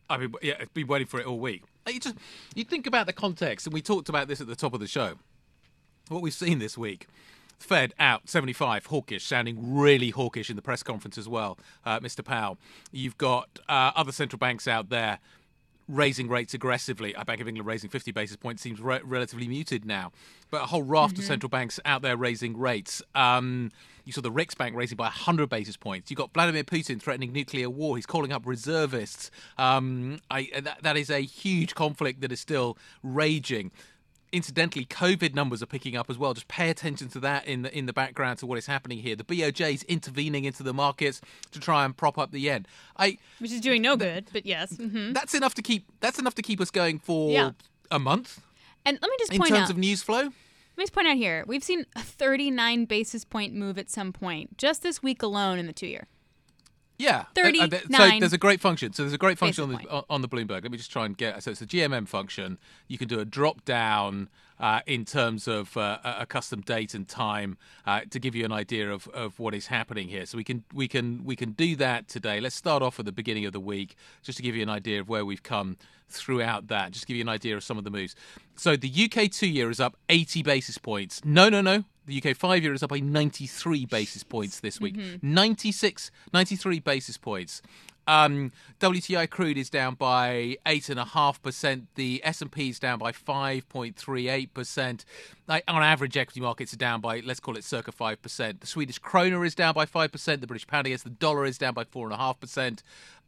[0.10, 1.64] I've been, yeah, I've been waiting for it all week.
[1.88, 2.16] You just
[2.54, 4.88] you think about the context, and we talked about this at the top of the
[4.88, 5.14] show.
[6.10, 7.08] What we've seen this week.
[7.58, 12.24] Fed out 75, hawkish, sounding really hawkish in the press conference as well, uh, Mr.
[12.24, 12.58] Powell.
[12.92, 15.20] You've got uh, other central banks out there
[15.88, 17.16] raising rates aggressively.
[17.16, 20.12] Uh, Bank of England raising 50 basis points seems re- relatively muted now.
[20.50, 23.02] But a whole raft of central banks out there raising rates.
[23.16, 23.72] Um,
[24.06, 26.10] you saw the Riksbank raising by 100 basis points.
[26.10, 27.98] You've got Vladimir Putin threatening nuclear war.
[27.98, 29.32] He's calling up reservists.
[29.58, 33.72] Um, I, that, that is a huge conflict that is still raging
[34.32, 36.34] incidentally, COVID numbers are picking up as well.
[36.34, 39.16] Just pay attention to that in the in the background to what is happening here.
[39.16, 42.66] The BOJ is intervening into the markets to try and prop up the yen.
[42.98, 44.76] I Which is doing no good, but yes.
[44.78, 47.52] hmm that's enough to keep that's enough to keep us going for Yeah.
[47.92, 48.42] a month
[48.86, 50.18] And let me just in point terms out of news flow.
[50.24, 54.14] Let me just point out here we've seen a 39 basis point move at some
[54.14, 56.08] point just this week alone in the two year.
[57.00, 57.26] Yeah,
[57.62, 57.90] Uh, uh, th- so
[58.22, 58.92] there's a great function.
[58.94, 60.64] So there's a great function on the on- on the Bloomberg.
[60.64, 61.44] Let me just try and get.
[61.44, 62.58] So it's a GMM function.
[62.88, 64.30] You can do a drop down
[64.60, 68.52] uh, in terms of uh, a custom date and time uh, to give you an
[68.52, 70.26] idea of, of what is happening here.
[70.26, 72.40] So we can we can we can do that today.
[72.40, 75.00] Let's start off at the beginning of the week just to give you an idea
[75.00, 75.78] of where we've come
[76.10, 76.92] throughout that.
[76.94, 78.16] Just to give you an idea of some of the moves.
[78.56, 81.24] So the UK two year is up 80 basis points.
[81.24, 81.84] No, no, no.
[82.08, 84.96] The UK five year is up by 93 basis points this week.
[85.22, 87.62] 96, 93 basis points.
[88.08, 91.88] Um, WTI crude is down by eight and a half percent.
[91.96, 95.04] The S and P is down by five point three eight percent.
[95.50, 98.62] On average, equity markets are down by let's call it circa five percent.
[98.62, 100.40] The Swedish krona is down by five percent.
[100.40, 102.82] The British pound against the dollar is down by four and a half percent.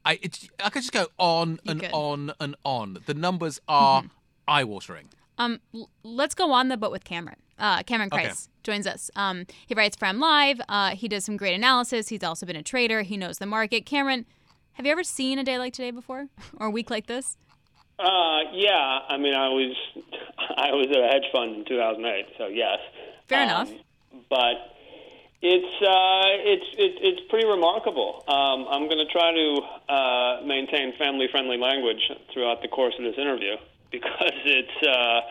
[0.05, 0.39] I could
[0.81, 1.91] just go on and could.
[1.91, 2.99] on and on.
[3.05, 4.03] The numbers are
[4.47, 5.09] eye watering.
[5.37, 7.35] Um, l- let's go on the boat with Cameron.
[7.59, 8.25] Uh, Cameron Okay.
[8.25, 9.11] Crise joins us.
[9.15, 10.59] Um, he writes for M Live.
[10.69, 12.09] Uh, he does some great analysis.
[12.09, 13.01] He's also been a trader.
[13.03, 13.85] He knows the market.
[13.85, 14.25] Cameron,
[14.73, 17.37] have you ever seen a day like today before, or a week like this?
[17.99, 18.99] Uh, yeah.
[19.09, 19.75] I mean, I was
[20.57, 22.77] I was at a hedge fund in 2008, so yes.
[23.27, 23.71] Fair Um, enough.
[24.29, 24.55] But
[25.41, 28.23] it's uh, it's it, it's pretty remarkable.
[28.27, 29.61] Um, I'm going to try to
[29.93, 32.01] uh, maintain family-friendly language
[32.33, 33.55] throughout the course of this interview
[33.91, 35.21] because it's uh,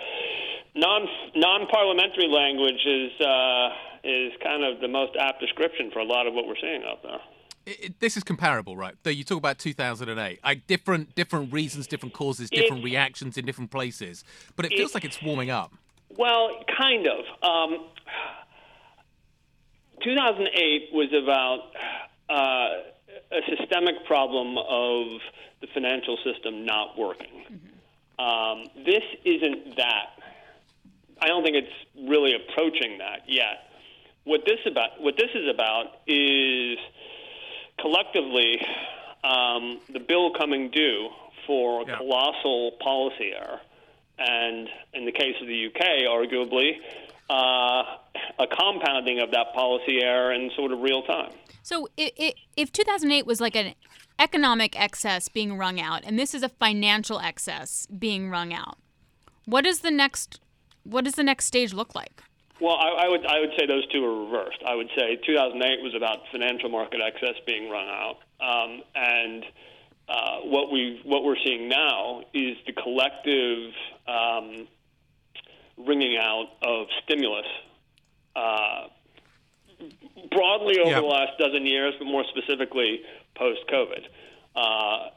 [0.79, 3.69] non non-parliamentary language is uh,
[4.05, 7.03] is kind of the most apt description for a lot of what we're seeing out
[7.03, 7.21] there.
[7.67, 8.95] It, it- this is comparable, right?
[9.03, 13.45] Though you talk about 2008, like different different reasons, different causes, different It- reactions in
[13.45, 14.25] different places,
[14.57, 15.73] but it feels like it's warming up.
[16.17, 17.21] Well, kind of.
[17.43, 17.85] Um,
[20.03, 21.73] 2008 was about
[22.31, 25.21] uh, a systemic problem of
[25.61, 27.61] the financial system not working.
[28.19, 30.07] Um, this isn't that.
[31.21, 33.71] I don't think it's really approaching that yet.
[34.25, 36.79] What this about what this is about is
[37.81, 38.61] collectively
[39.25, 41.09] um, the bill coming due
[41.47, 41.97] for Yeah.
[41.97, 43.61] colossal policy error,
[44.19, 46.79] and in the case of the UK, arguably
[47.31, 47.83] uh,
[48.39, 51.33] a compounding of that policy error in sort of real time.
[51.63, 53.75] So i i if 2008 was like an
[54.19, 58.77] economic excess being wrung out, and this is a financial excess being wrung out,
[59.45, 60.41] what is the next?
[60.89, 62.23] What does the next stage look like?
[62.61, 64.59] Well, I, I would I would say those two are reversed.
[64.67, 69.45] I would say 2008 was about financial market excess being run out, um, and
[70.09, 73.73] uh, what we what we're seeing now is the collective
[74.09, 74.67] um,
[75.77, 77.47] wringing out of stimulus.
[78.35, 78.89] Uh,
[80.33, 81.01] broadly over Yeah.
[81.01, 83.03] the last dozen years, but more specifically
[83.37, 84.05] post COVID.
[84.57, 85.11] Uh,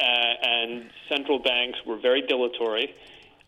[0.00, 2.94] and central banks were very dilatory,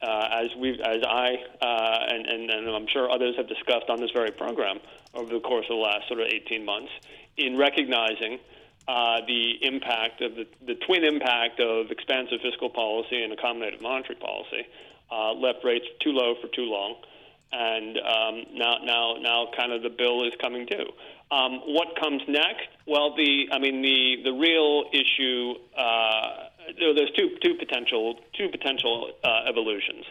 [0.02, 4.00] uh, as we, as I, uh, and, and, and I'm sure others have discussed on
[4.00, 4.80] this very program
[5.14, 6.90] over the course of the last sort of 18 months,
[7.36, 8.38] in recognizing
[8.88, 14.16] uh, the impact of the, the twin impact of expansive fiscal policy and accommodative monetary
[14.16, 14.66] policy
[15.12, 16.96] uh, left rates too low for too long
[17.52, 20.86] and um, now, now, now, kind of the bill is coming due.
[21.32, 22.68] Um, what comes next?
[22.86, 25.54] Well, the, I mean, the the real issue.
[25.76, 30.04] Uh, there's two two potential two potential uh, evolutions.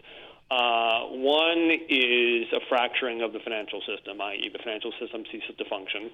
[0.52, 5.66] Uh, one is a fracturing of the financial system, i.e., the financial system ceases to
[5.66, 6.10] function.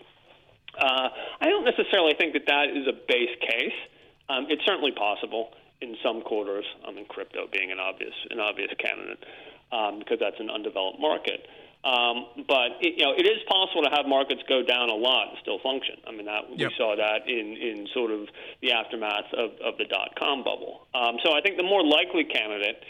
[0.78, 1.08] Uh,
[1.40, 3.80] I don't necessarily think that that is a base case.
[4.28, 6.66] Um, it's certainly possible in some quarters.
[6.86, 9.24] I mean, crypto being an obvious an obvious candidate
[9.72, 11.48] um, because that's an undeveloped market.
[11.86, 15.30] Um, but it, you know, it is possible to have markets go down a lot
[15.30, 15.96] and still function.
[16.08, 16.70] I mean, that Yep.
[16.70, 18.28] we saw that in, in sort of
[18.62, 20.88] the aftermath of, of the dot com bubble.
[20.96, 22.82] Um, so I think the more likely candidate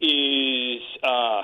[0.00, 0.82] is.
[1.02, 1.42] Uh,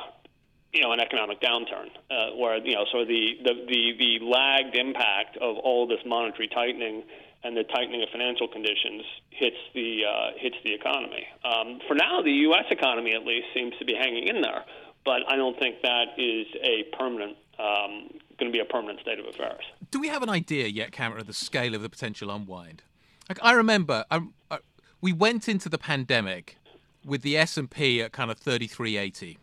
[0.73, 4.25] you know, an economic downturn, uh, where you know, sort of the, the the the
[4.25, 7.03] lagged impact of all this monetary tightening
[7.43, 11.27] and the tightening of financial conditions hits the uh, hits the economy.
[11.45, 12.67] Um, for now, the U.S.
[12.71, 14.63] economy at least seems to be hanging in there,
[15.05, 18.09] but I don't think that is a permanent um,
[18.39, 19.63] going to be a permanent state of affairs.
[19.91, 22.83] Do we have an idea yet, Cameron, of the scale of the potential unwind?
[23.29, 24.59] Like I remember, I, I,
[25.01, 26.57] we went into the pandemic
[27.05, 29.39] with the S and P at kind of thirty three eighty,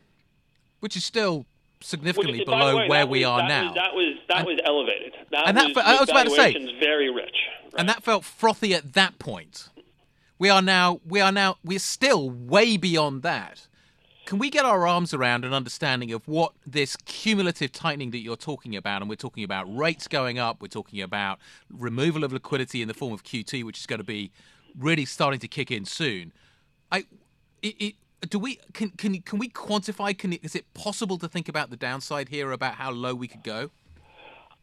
[0.79, 1.45] which is still
[1.79, 3.65] significantly Which, below way, where we was, are that now.
[3.67, 5.13] Was, that was that And- was elevated.
[5.31, 7.35] That and that was, fe- I was about to say- very rich.
[7.77, 9.69] and that felt frothy at that point.
[10.39, 13.67] We are now, we are now, we're still way beyond that.
[14.27, 18.35] Can we get our arms around an understanding of what this cumulative tightening that you're
[18.35, 19.01] talking about?
[19.01, 21.39] And we're talking about rates going up, we're talking about
[21.71, 24.33] removal of liquidity in the form of QT, which is going to be
[24.77, 26.33] really starting to kick in soon.
[26.91, 27.05] I,
[27.61, 27.95] it, it,
[28.29, 30.17] do we can can can we quantify?
[30.17, 33.43] Can is it possible to think about the downside here about how low we could
[33.43, 33.71] go?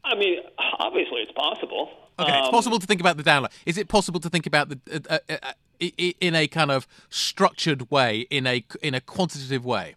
[0.04, 0.40] I mean,
[0.78, 1.88] obviously, it's possible.
[2.18, 3.50] Okay, um, it's possible to think about the download.
[3.64, 4.78] Is it possible to think about the
[5.10, 9.94] uh, uh, uh, in a kind of structured way, in a in a quantitative way?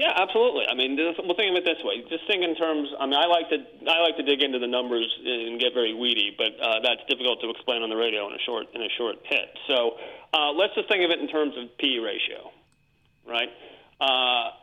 [0.00, 0.64] Yeah, absolutely.
[0.66, 2.02] I mean, this, we'll think of it this way.
[2.08, 2.88] Just think in terms.
[2.98, 5.92] I mean, I like to I like to dig into the numbers and get very
[5.92, 8.88] weedy, but uh, that's difficult to explain on the radio in a short in a
[8.96, 9.52] short hit.
[9.68, 9.98] So
[10.32, 12.50] uh, let's just think of it in terms of P ratio,
[13.28, 13.50] right?
[14.00, 14.56] Uh,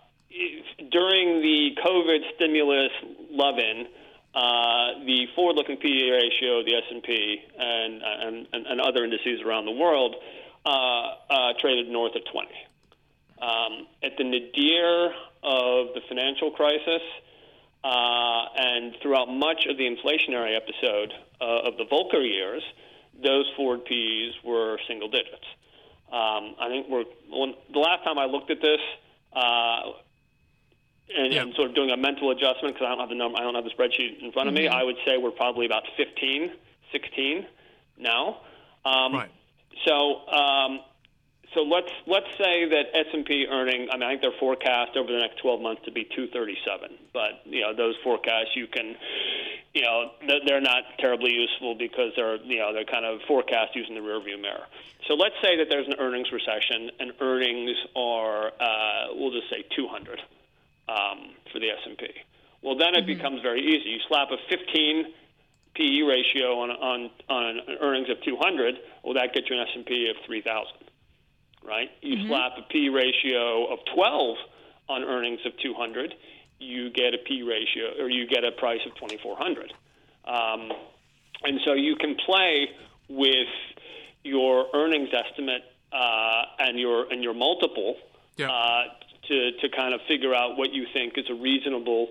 [0.91, 2.91] during the COVID stimulus
[3.29, 3.87] love-in,
[4.33, 8.01] uh, the forward-looking PE ratio, the S&P, and,
[8.53, 10.15] and, and other indices around the world
[10.67, 12.49] uh, uh, traded north of 20.
[13.41, 15.05] Um, at the nadir
[15.43, 17.01] of the financial crisis,
[17.83, 22.63] uh, and throughout much of the inflationary episode uh, of the Volcker years,
[23.23, 25.45] those forward PEs were single digits.
[26.11, 28.81] Um, I think we're when, the last time I looked at this,
[29.33, 29.91] uh,
[31.15, 31.43] and, yeah.
[31.43, 33.55] and sort of doing a mental adjustment because I don't have the number, I don't
[33.55, 34.65] have the spreadsheet in front of mm-hmm.
[34.65, 34.67] me.
[34.67, 36.51] I would say we're probably about 15,
[36.91, 37.45] 16
[37.99, 38.41] now.
[38.83, 39.31] Um, right.
[39.85, 40.79] So, um,
[41.53, 43.87] so let's let's say that S and P earning.
[43.91, 46.97] I mean, I think they're forecast over the next 12 months to be 237.
[47.13, 48.95] But you know, those forecasts you can,
[49.73, 50.11] you know,
[50.45, 54.39] they're not terribly useful because they're you know they're kind of forecast using the rearview
[54.39, 54.65] mirror.
[55.07, 59.63] So let's say that there's an earnings recession and earnings are, uh, we'll just say
[59.75, 60.19] 200
[60.89, 62.07] um, for the S&P.
[62.61, 63.07] Well, then it mm-hmm.
[63.07, 63.89] becomes very easy.
[63.89, 65.05] You slap a 15
[65.77, 70.15] PE ratio on, on, on earnings of 200, well, that gets you an S&P of
[70.25, 70.73] 3,000,
[71.63, 71.89] right?
[72.01, 72.27] You mm-hmm.
[72.27, 74.37] slap a PE ratio of 12
[74.89, 76.15] on earnings of 200,
[76.59, 79.73] you get a P ratio, or you get a price of 2,400.
[80.25, 80.71] Um,
[81.43, 82.69] and so you can play
[83.09, 83.47] with
[84.23, 85.61] your earnings estimate
[85.93, 87.95] uh, and your and your multiple
[88.35, 88.51] yeah.
[88.51, 88.83] uh,
[89.27, 92.09] to, to kind of figure out what you think is a reasonable,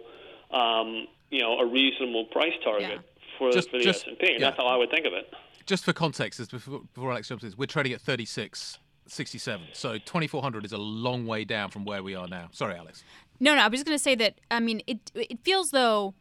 [0.51, 3.16] um, you know, a reasonable price target yeah.
[3.39, 4.33] For, just, for the S&P.
[4.33, 4.39] Yeah.
[4.39, 5.33] that's how I would think of it.
[5.67, 8.79] Just for context, before, before Alix jumps in, we're trading at 36.
[9.09, 9.69] 67.
[9.73, 12.49] So 2400 is a long way down from where we are now.
[12.51, 13.05] Sorry, Alix.
[13.39, 16.15] No, no, I was just going to say that I mean it it feels though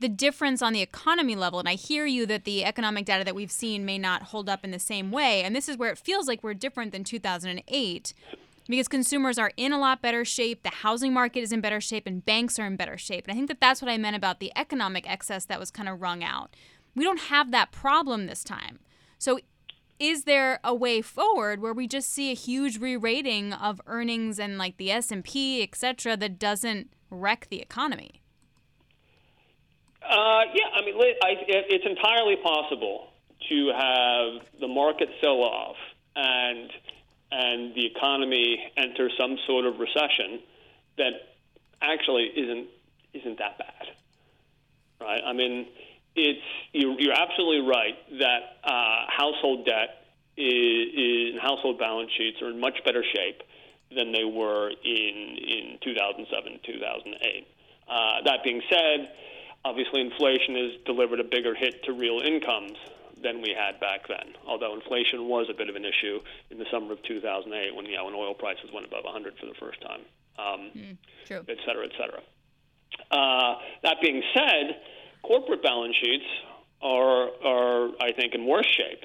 [0.00, 3.34] the difference on the economy level and I hear you that the economic data that
[3.34, 5.98] we've seen may not hold up in the same way and this is where it
[5.98, 8.14] feels like we're different than 2008
[8.68, 12.06] because consumers are in a lot better shape, the housing market is in better shape,
[12.06, 13.24] and banks are in better shape.
[13.26, 15.88] And I think that that's what I meant about the economic excess that was kind
[15.88, 16.54] of wrung out.
[16.94, 18.78] We don't have that problem this time.
[19.18, 19.40] So
[19.98, 24.56] is there a way forward where we just see a huge re-rating of earnings and
[24.56, 28.22] like the S&P, et cetera, that doesn't wreck the economy?
[30.02, 33.08] Uh, yeah, I mean, it's entirely possible
[33.48, 35.76] to have the market sell off
[36.14, 36.70] and–
[37.32, 40.40] and the economy enters some sort of recession
[40.98, 41.12] that
[41.80, 42.68] actually isn't
[43.12, 43.88] isn't that bad,
[45.00, 45.22] right?
[45.24, 45.66] I mean,
[46.14, 46.40] it's
[46.72, 52.60] you're, you're absolutely right that uh, household debt is, is household balance sheets are in
[52.60, 53.42] much better shape
[53.94, 57.46] than they were in in 2007 2008.
[57.88, 59.12] Uh, that being said,
[59.64, 62.76] obviously inflation has delivered a bigger hit to real incomes
[63.22, 64.34] than we had back then.
[64.46, 67.96] Although inflation was a bit of an issue in the summer of 2008 when you
[67.96, 70.00] know when oil prices went above 100 for the first time,
[70.38, 71.44] um, mm, true.
[71.48, 72.20] et cetera, et cetera.
[73.10, 74.80] Uh, that being said,
[75.22, 76.26] corporate balance sheets
[76.82, 79.04] are are I think in worse shape.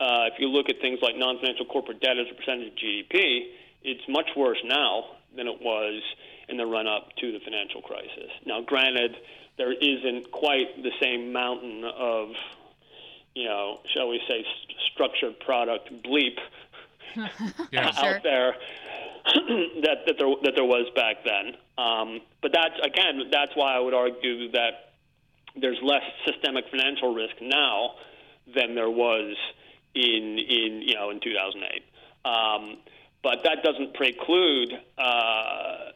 [0.00, 3.52] Uh, if you look at things like non-financial corporate debt as a percentage of GDP,
[3.82, 5.04] it's much worse now
[5.36, 6.02] than it was
[6.48, 8.30] in the run-up to the financial crisis.
[8.46, 9.14] Now, granted,
[9.58, 12.30] there isn't quite the same mountain of
[13.34, 16.38] you know, shall we say, st- structured product bleep
[17.76, 18.20] out sure.
[18.22, 18.54] there
[19.82, 21.56] that that there that there was back then.
[21.78, 24.92] Um, but that's again, that's why I would argue that
[25.60, 27.94] there's less systemic financial risk now
[28.54, 29.36] than there was
[29.94, 31.82] in in you know in 2008.
[32.24, 32.78] Um,
[33.22, 35.90] but that doesn't preclude uh,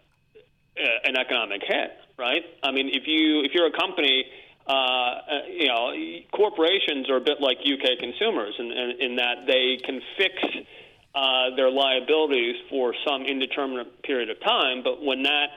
[1.05, 2.45] an economic hit, right?
[2.63, 4.27] I mean, if you if you're a company
[4.67, 5.93] uh, uh, you know,
[6.33, 10.35] corporations are a bit like UK consumers in, in, in that they can fix
[11.15, 15.49] uh, their liabilities for some indeterminate period of time, but when that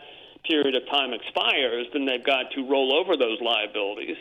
[0.44, 4.18] period of time expires, then they've got to roll over those liabilities.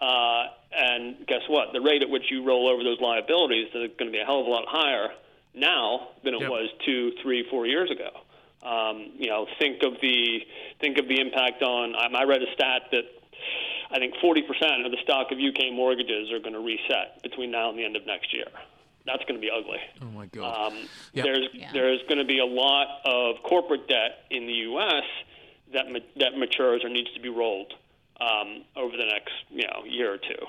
[0.00, 0.44] Uh,
[0.76, 1.72] and guess what?
[1.72, 4.40] The rate at which you roll over those liabilities is going to be a hell
[4.40, 5.08] of a lot higher
[5.54, 6.50] now than it yep.
[6.50, 8.10] was two, three, four years ago.
[8.62, 10.40] Um, you know, think of the
[10.80, 11.94] think of the impact on.
[11.94, 13.04] I read a stat that
[13.90, 17.70] I think 40% of the stock of UK mortgages are going to reset between now
[17.70, 18.46] and the end of next year.
[19.04, 19.78] that's going to be ugly.
[20.02, 20.72] Oh my God!
[20.72, 20.88] Um,
[21.24, 25.04] There's there's going to be a lot of corporate debt in the U.S.
[25.72, 27.72] that ma- that matures or needs to be rolled
[28.20, 30.42] um, over the next you know year or two.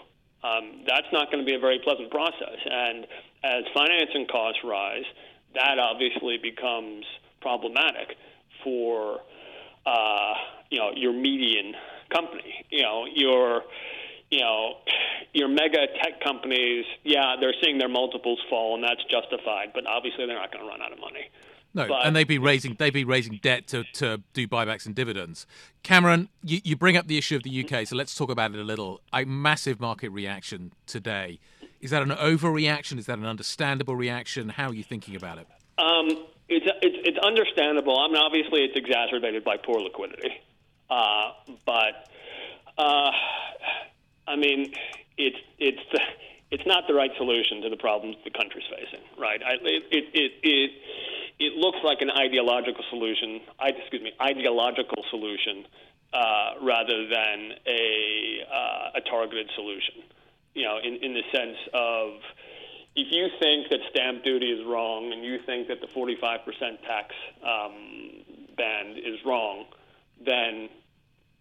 [0.43, 3.05] Um, that's not going to be a very pleasant process, and
[3.43, 5.05] as financing costs rise,
[5.53, 7.05] that obviously becomes
[7.41, 8.17] problematic
[8.63, 9.19] for
[9.85, 10.33] uh,
[10.71, 11.73] you know your median
[12.09, 12.65] company.
[12.69, 13.63] You know your
[14.29, 14.77] you know,
[15.33, 19.71] your mega tech companies, yeah, they're seeing their multiples fall, and that's justified.
[19.73, 21.29] But obviously, they're not going to run out of money.
[21.73, 24.95] No, But- and they'd be raising they've been raising debt to, to do buybacks and
[24.95, 25.45] dividends.
[25.83, 28.59] Cameron, you, you bring up the issue of the UK, so let's talk about it
[28.59, 29.01] a little.
[29.13, 31.39] A massive market reaction today.
[31.79, 32.97] Is that an overreaction?
[32.97, 34.49] Is that an understandable reaction?
[34.49, 35.47] How are you thinking about it?
[35.77, 37.99] Um, it's, it's it's understandable.
[37.99, 40.31] I mean, obviously, it's exacerbated by poor liquidity,
[40.89, 41.31] uh,
[41.65, 42.09] but
[42.77, 43.11] uh,
[44.27, 44.73] I mean,
[45.17, 46.03] it's it's
[46.51, 49.41] it's not the right solution to the problems the country's facing, right?
[49.43, 50.71] I, it, it it it
[51.39, 53.41] it looks like an ideological solution.
[53.59, 55.65] I, excuse me, ideological solution
[56.13, 60.03] uh, rather than a uh, a targeted solution.
[60.53, 62.13] You know, in in the sense of
[62.97, 67.13] if you think that stamp duty is wrong and you think that the 45% tax
[67.43, 68.25] um,
[68.57, 69.65] band is wrong,
[70.25, 70.69] then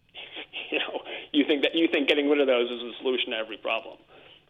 [0.70, 1.00] you know
[1.32, 3.98] you think that you think getting rid of those is the solution to every problem.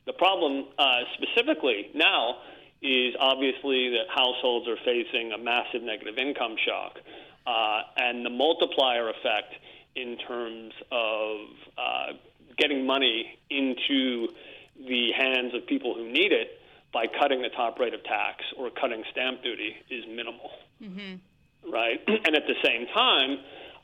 [0.06, 2.36] The problem uh, specifically now
[2.82, 6.98] is obviously that households are facing a massive negative income shock,
[7.46, 9.54] uh, and the multiplier effect
[9.96, 11.38] in terms of
[11.78, 12.12] uh,
[12.58, 14.28] getting money into
[14.86, 16.60] the hands of people who need it
[16.92, 20.50] by cutting the top rate of tax or cutting stamp duty is minimal
[20.82, 21.72] Mm-hmm.
[21.72, 22.00] right?
[22.26, 23.38] And at the same time,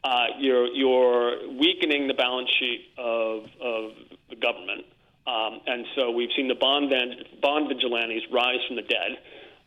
[0.04, 3.92] uh, you're you're weakening the balance sheet of of
[4.30, 4.84] the government,
[5.26, 9.18] um, and so we've seen the bond van- bond vigilantes rise from the dead.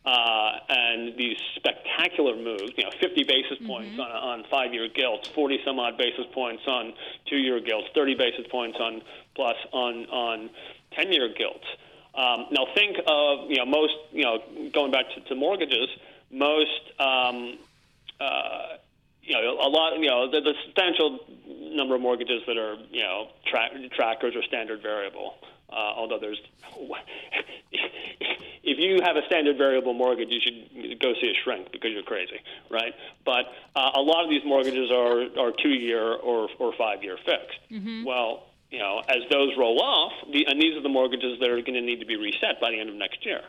[0.04, 5.58] Uh, and these spectacular moves, you know, 50 basis points on, on five-year gilts, 40
[5.64, 6.92] some odd basis points on
[7.28, 9.02] two-year gilts, 30 basis points on
[9.34, 10.50] plus on on
[10.96, 11.66] 10-year gilts.
[12.14, 14.38] Um, now think of you know most you know
[14.72, 15.88] going back to, to mortgages,
[16.30, 17.58] most um,
[18.20, 18.76] uh,
[19.26, 21.18] you know a lot you know there's a substantial
[21.74, 25.34] number of mortgages that are you know tra- trackers or standard variable.
[25.68, 26.40] Uh, although there's,
[27.72, 32.04] if you have a standard variable mortgage, you should go see a shrink because you're
[32.04, 32.94] crazy, right?
[33.24, 37.16] But uh, a lot of these mortgages are are two year or or five year
[37.16, 37.58] fixed.
[38.06, 41.60] Well, you know, as those roll off, the, and these are the mortgages that are
[41.60, 43.40] going to need to be reset by the end of next year.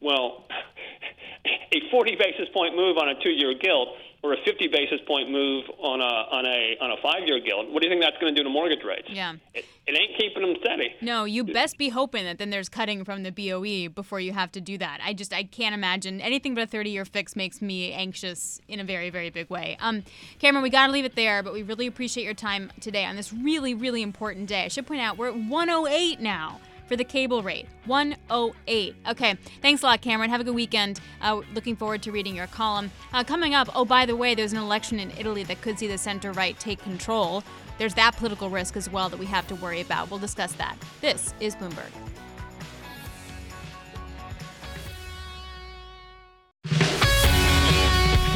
[0.00, 0.44] Well,
[1.72, 3.88] a 40 basis point move on a two-year gilt
[4.26, 7.70] or a 50 basis point move on a on a on a five-year gilt.
[7.70, 9.08] What do you think that's going to do to mortgage rates?
[9.08, 9.34] Yeah.
[9.54, 10.94] It, it ain't keeping them steady.
[11.00, 14.50] No, you best be hoping that then there's cutting from the BOE before you have
[14.52, 14.98] to do that.
[15.02, 18.84] I just I can't imagine anything but a 30-year fix makes me anxious in a
[18.84, 19.76] very very big way.
[19.80, 20.02] Um,
[20.40, 23.14] Cameron, we got to leave it there, but we really appreciate your time today on
[23.14, 24.64] this really really important day.
[24.64, 27.66] I should point out we're at 108 now for the cable rate.
[27.86, 28.94] 108.
[29.08, 30.30] Okay, thanks a lot, Cameron.
[30.30, 31.00] Have a good weekend.
[31.20, 32.90] Uh, looking forward to reading your column.
[33.12, 35.86] Uh, coming up, oh, by the way, there's an election in Italy that could see
[35.86, 37.42] the center right take control.
[37.78, 40.10] There's that political risk as well that we have to worry about.
[40.10, 40.76] We'll discuss that.
[41.00, 41.90] This is Bloomberg.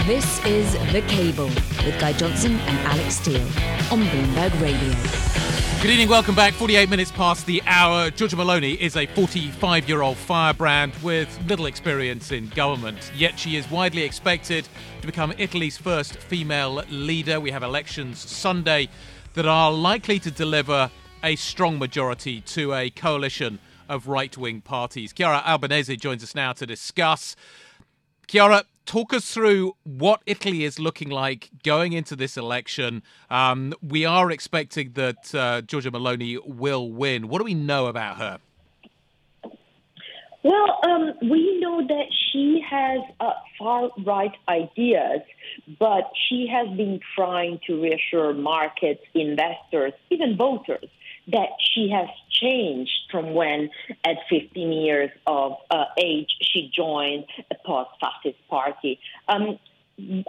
[0.07, 1.47] This is The Cable
[1.85, 3.41] with Guy Johnson and Alix Steel
[3.93, 5.50] on Bloomberg Radio.
[5.81, 6.53] Good evening, welcome back.
[6.53, 8.11] 48 minutes past the hour.
[8.11, 13.57] Giorgia Meloni is a 45 year old firebrand with little experience in government, yet she
[13.57, 14.69] is widely expected
[15.01, 17.41] to become Italy's first female leader.
[17.41, 18.91] We have elections Sunday
[19.33, 20.91] that are likely to deliver
[21.25, 23.59] a strong majority to a coalition
[23.89, 25.15] of right wing parties.
[25.15, 27.37] Chiara Albanese joins us now to discuss.
[28.27, 33.05] Chiara, talk us through what Italy is looking like going into this election.
[33.31, 37.29] Um, we are expecting that uh, Giorgia Meloni will win.
[37.29, 38.41] What do we know about her?
[40.43, 43.31] Well, um, we know that she has uh,
[43.61, 45.21] far right ideas,
[45.79, 50.89] but she has been trying to reassure markets, investors, even voters
[51.33, 53.71] that she has changed from when,
[54.05, 58.99] at 15 years of uh, age, she joined a post-fascist party.
[59.29, 59.59] Um,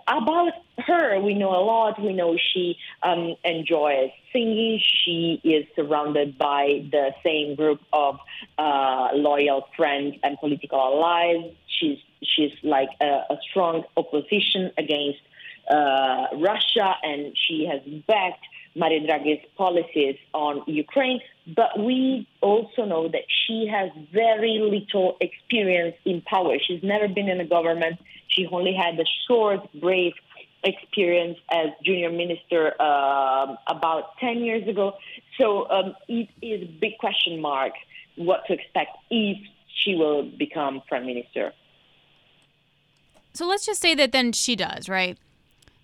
[0.08, 0.54] about
[0.86, 2.02] her, we know a lot.
[2.02, 4.82] We know she um, enjoys singing.
[5.04, 8.18] She is surrounded by the same group of
[8.58, 11.54] uh, loyal friends and political allies.
[11.68, 15.22] She's she's like a, a strong opposition against
[15.70, 18.46] uh, Russia, and she has backed
[18.76, 21.20] Mario Draghi's policies on Ukraine,
[21.56, 26.58] but we also know that she has very little experience in power.
[26.66, 28.00] She's never been in a government.
[28.28, 30.14] She only had a short, brief
[30.64, 34.94] experience as junior minister uh, about 10 years ago.
[35.40, 37.74] So um, it is a big question mark
[38.16, 39.38] what to expect if
[39.84, 41.54] she will become prime minister.
[43.34, 45.18] So let's just say that then she does, right?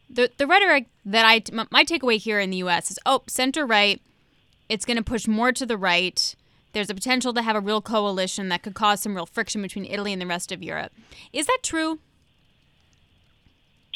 [0.09, 1.41] The the rhetoric that I
[1.71, 2.91] my takeaway here in the U.S.
[2.91, 4.01] is oh center right,
[4.69, 6.35] it's going to push more to the right.
[6.73, 9.85] There's a potential to have a real coalition that could cause some real friction between
[9.85, 10.91] Italy and the rest of Europe.
[11.33, 11.99] Is that true?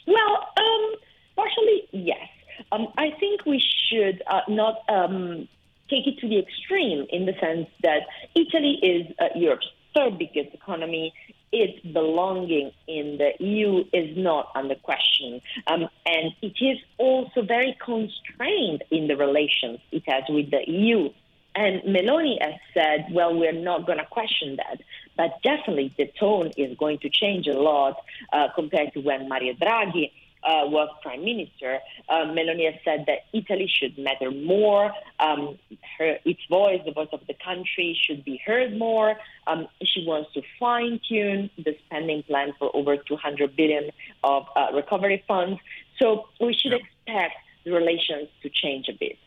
[0.07, 0.95] Well, um,
[1.35, 2.27] partially yes.
[2.71, 5.47] Um, I think we should uh, not um,
[5.89, 8.03] take it to the extreme in the sense that
[8.35, 11.13] Italy is uh, Europe's third biggest economy.
[11.51, 15.41] Its belonging in the EU is not under question.
[15.67, 21.09] Um, and it is also very constrained in the relations it has with the EU.
[21.53, 24.81] And Meloni has said, well, we're not going to question that.
[25.17, 27.97] But definitely the tone is going to change a lot
[28.31, 30.11] uh, compared to when Mario Draghi
[30.43, 31.79] uh, was prime minister,
[32.09, 34.93] uh, Meloni has said that Italy should matter more.
[35.19, 35.57] Um,
[35.97, 39.15] her, its voice, the voice of the country, should be heard more.
[39.47, 43.91] Um, she wants to fine tune the spending plan for over 200 billion
[44.23, 45.59] of uh, recovery funds.
[45.99, 49.17] So we should expect the relations to change a bit.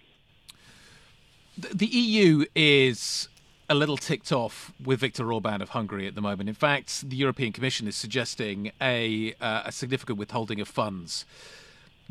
[1.57, 3.29] The EU is
[3.69, 6.49] a little ticked off with Viktor Orban of Hungary at the moment.
[6.49, 11.25] In fact, the European Commission is suggesting a, uh, a significant withholding of funds.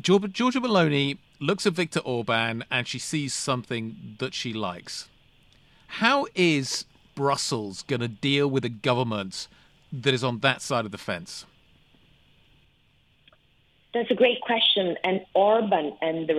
[0.00, 5.08] Georgia, Giorgia Meloni looks at Viktor Orban and she sees something that she likes.
[5.86, 9.46] How is Brussels going to deal with a government
[9.92, 11.46] that is on that side of the fence?
[13.92, 14.96] That's a great question.
[15.04, 16.34] And Orban and the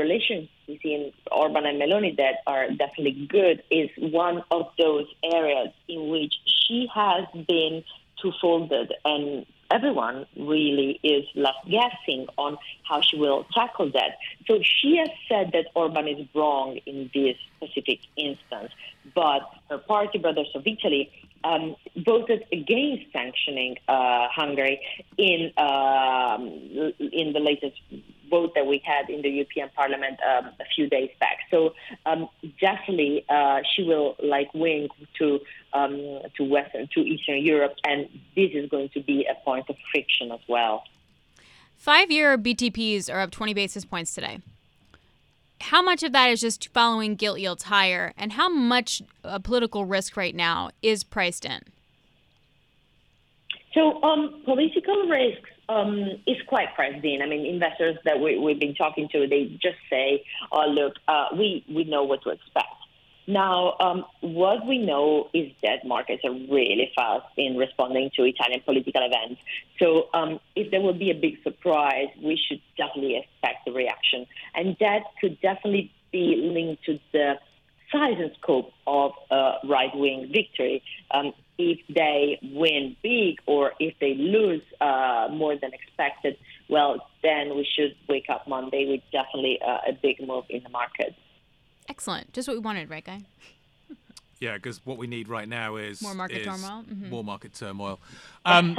[0.68, 6.10] relations between Orban and Meloni that are definitely good is one of those areas in
[6.10, 7.84] which she has been
[8.22, 12.58] two-folded and everyone really is left guessing on
[12.88, 14.18] how she will tackle that.
[14.48, 18.72] So she has said that Orban is wrong in this specific instance,
[19.14, 21.12] but her party, Brothers of Italy,
[21.44, 24.82] um, voted against sanctioning uh, Hungary
[25.18, 26.48] in um,
[27.00, 27.80] in the latest
[28.30, 31.40] vote that we had in the European Parliament um, a few days back.
[31.52, 31.74] So
[32.06, 35.40] um, definitely, uh, she will like wing to
[35.74, 39.76] um, to Western to Eastern Europe, and this is going to be a point of
[39.92, 40.84] friction as well.
[41.78, 44.40] Five-year BTPs are up 20 basis points today
[45.62, 49.86] how much of that is just following gilt yields higher, and how much uh, political
[49.86, 51.62] risk right now is priced in?
[53.76, 57.22] So, um, political risks um, is quite priced in.
[57.22, 61.28] I mean, investors that we, have been talking to, they just say, "Oh, look, uh,
[61.34, 62.74] we we know what to expect."
[63.28, 68.62] Now, um, what we know is that markets are really fast in responding to Italian
[68.62, 69.42] political events.
[69.80, 74.26] So, um, if there will be a big surprise, we should definitely expect a reaction.
[74.54, 77.40] And that could definitely be linked to the
[77.92, 80.84] size and scope of a right wing victory.
[81.12, 86.38] Um, if they win big or if they lose uh, more than expected,
[86.70, 90.70] well, then we should wake up Monday with definitely uh, a big move in the
[90.70, 91.16] market.
[91.88, 92.34] Excellent.
[92.34, 93.22] Just what we wanted, right, Guy?
[94.40, 96.84] Yeah, because what we need right now is more market is turmoil.
[96.84, 97.10] Mm-hmm.
[97.10, 98.00] More market turmoil.
[98.46, 98.78] Um,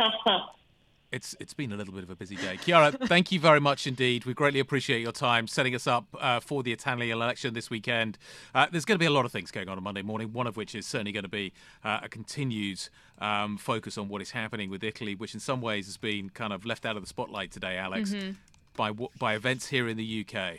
[1.16, 2.56] it's it's been a little bit of a busy day.
[2.56, 4.24] Chiara, thank you very much indeed.
[4.24, 8.18] We greatly appreciate your time setting us up uh, for the Italian election this weekend.
[8.54, 10.32] Uh, there's going to be a lot of things going on on Monday morning.
[10.32, 11.52] One of which is certainly going to be
[11.82, 12.88] uh, a continued
[13.18, 16.52] um, focus on what is happening with Italy, which in some ways has been kind
[16.52, 18.32] of left out of the spotlight today, Alix, mm-hmm.
[18.76, 20.58] by by events here in the UK.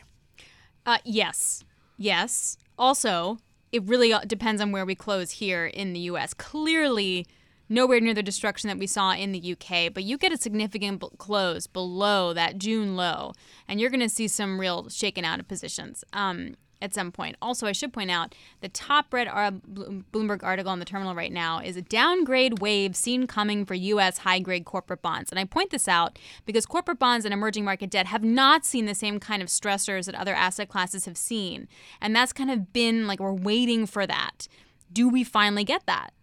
[0.85, 1.63] Uh, yes,
[1.97, 2.57] Yes.
[2.77, 3.39] Also,
[3.71, 6.33] it really uh, depends on where we close here in the US.
[6.33, 7.25] Clearly,
[7.69, 11.01] nowhere near the destruction that we saw in the UK, but you get a significant
[11.01, 13.33] b- close below that June low,
[13.67, 16.03] and you're going to see some real shaking out of positions.
[16.13, 17.35] Um, at some point.
[17.41, 21.59] Also, I should point out the top red Bloomberg article on the terminal right now
[21.59, 24.19] is a downgrade wave seen coming for U.S.
[24.19, 25.31] high grade corporate bonds.
[25.31, 28.85] And I point this out because corporate bonds and emerging market debt have not seen
[28.85, 31.67] the same kind of stressors that other asset classes have seen.
[32.01, 34.47] And that's kind of been like we're waiting for that.
[34.91, 36.13] Do we finally get that?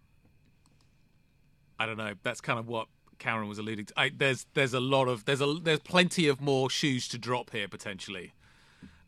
[1.79, 2.13] I don't know.
[2.23, 2.87] That's kind of what
[3.19, 3.93] Karen was alluding to.
[3.97, 7.51] I, there's there's a lot of there's a there's plenty of more shoes to drop
[7.51, 8.33] here potentially.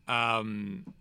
[0.06, 0.94] Um,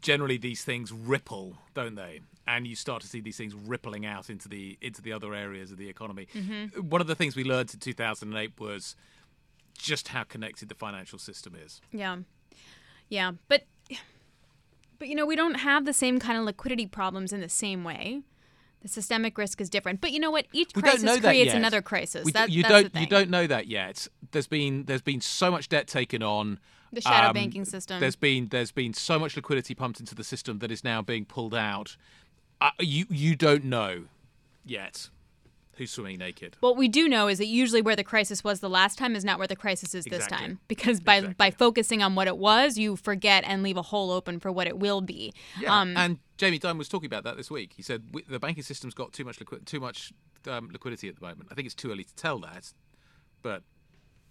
[0.00, 2.20] generally these things ripple, don't they?
[2.46, 5.72] And you start to see these things rippling out into the into the other areas
[5.72, 6.28] of the economy.
[6.34, 6.88] Mm-hmm.
[6.88, 8.94] One of the things we learned in 2008 was
[9.76, 11.80] just how connected the financial system is.
[11.92, 12.18] Yeah,
[13.08, 13.64] yeah, but
[14.98, 17.84] But you know, we don't have the same kind of liquidity problems in the same
[17.84, 18.22] way.
[18.82, 20.00] The systemic risk is different.
[20.00, 20.46] But you know what?
[20.52, 21.56] Each We crisis creates yet.
[21.56, 22.24] another crisis.
[22.24, 24.06] We That- you that's don't you don't know that yet.
[24.32, 26.60] There's been there's been so much debt taken on.
[26.92, 28.00] The shadow um, banking system.
[28.00, 31.24] There's been there's been so much liquidity pumped into the system that is now being
[31.24, 31.96] pulled out.
[32.60, 34.04] Uh, you you don't know
[34.64, 35.08] yet
[35.76, 36.56] who's swimming naked.
[36.60, 39.24] What we do know is that usually where the crisis was the last time is
[39.24, 40.38] not where the crisis is this Exactly.
[40.38, 40.58] time.
[40.68, 44.40] Because by by focusing on what it was, you forget and leave a hole open
[44.40, 45.32] for what it will be.
[45.60, 47.72] Yeah, Um, and Jamie Dimon was talking about that this week.
[47.76, 50.12] He said the banking system's got too much liqui- too much
[50.48, 51.48] um, liquidity at the moment.
[51.50, 52.72] I think it's too early to tell that,
[53.42, 53.62] but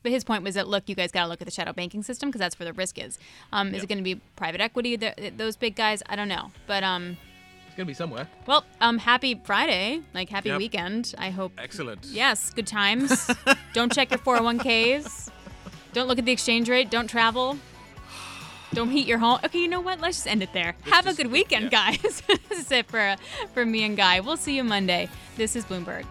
[0.04, 2.04] But his point was that look, you guys got to look at the shadow banking
[2.04, 3.18] system because that's where the risk is.
[3.52, 4.98] Um, Is it going to be private equity?
[4.98, 6.02] th those big guys?
[6.08, 6.52] I don't know.
[6.68, 7.18] But um,
[7.84, 8.28] to be somewhere.
[8.48, 10.58] well, um, happy Friday, like happy Yep.
[10.60, 11.14] weekend.
[11.18, 11.54] I hope.
[11.58, 12.06] Excellent.
[12.06, 13.30] Yes, good times.
[13.74, 15.30] don't check your 401ks.
[15.94, 16.90] Don't look at the exchange rate.
[16.90, 17.58] Don't travel.
[18.74, 19.40] Don't heat your home.
[19.46, 20.02] Okay, you know what?
[20.02, 20.76] Let's just end it there.
[20.84, 22.02] Have a good weekend, guys.
[22.50, 23.16] this is it for
[23.54, 24.20] for me and Guy.
[24.20, 25.08] We'll see you Monday.
[25.38, 26.04] This is Bloomberg.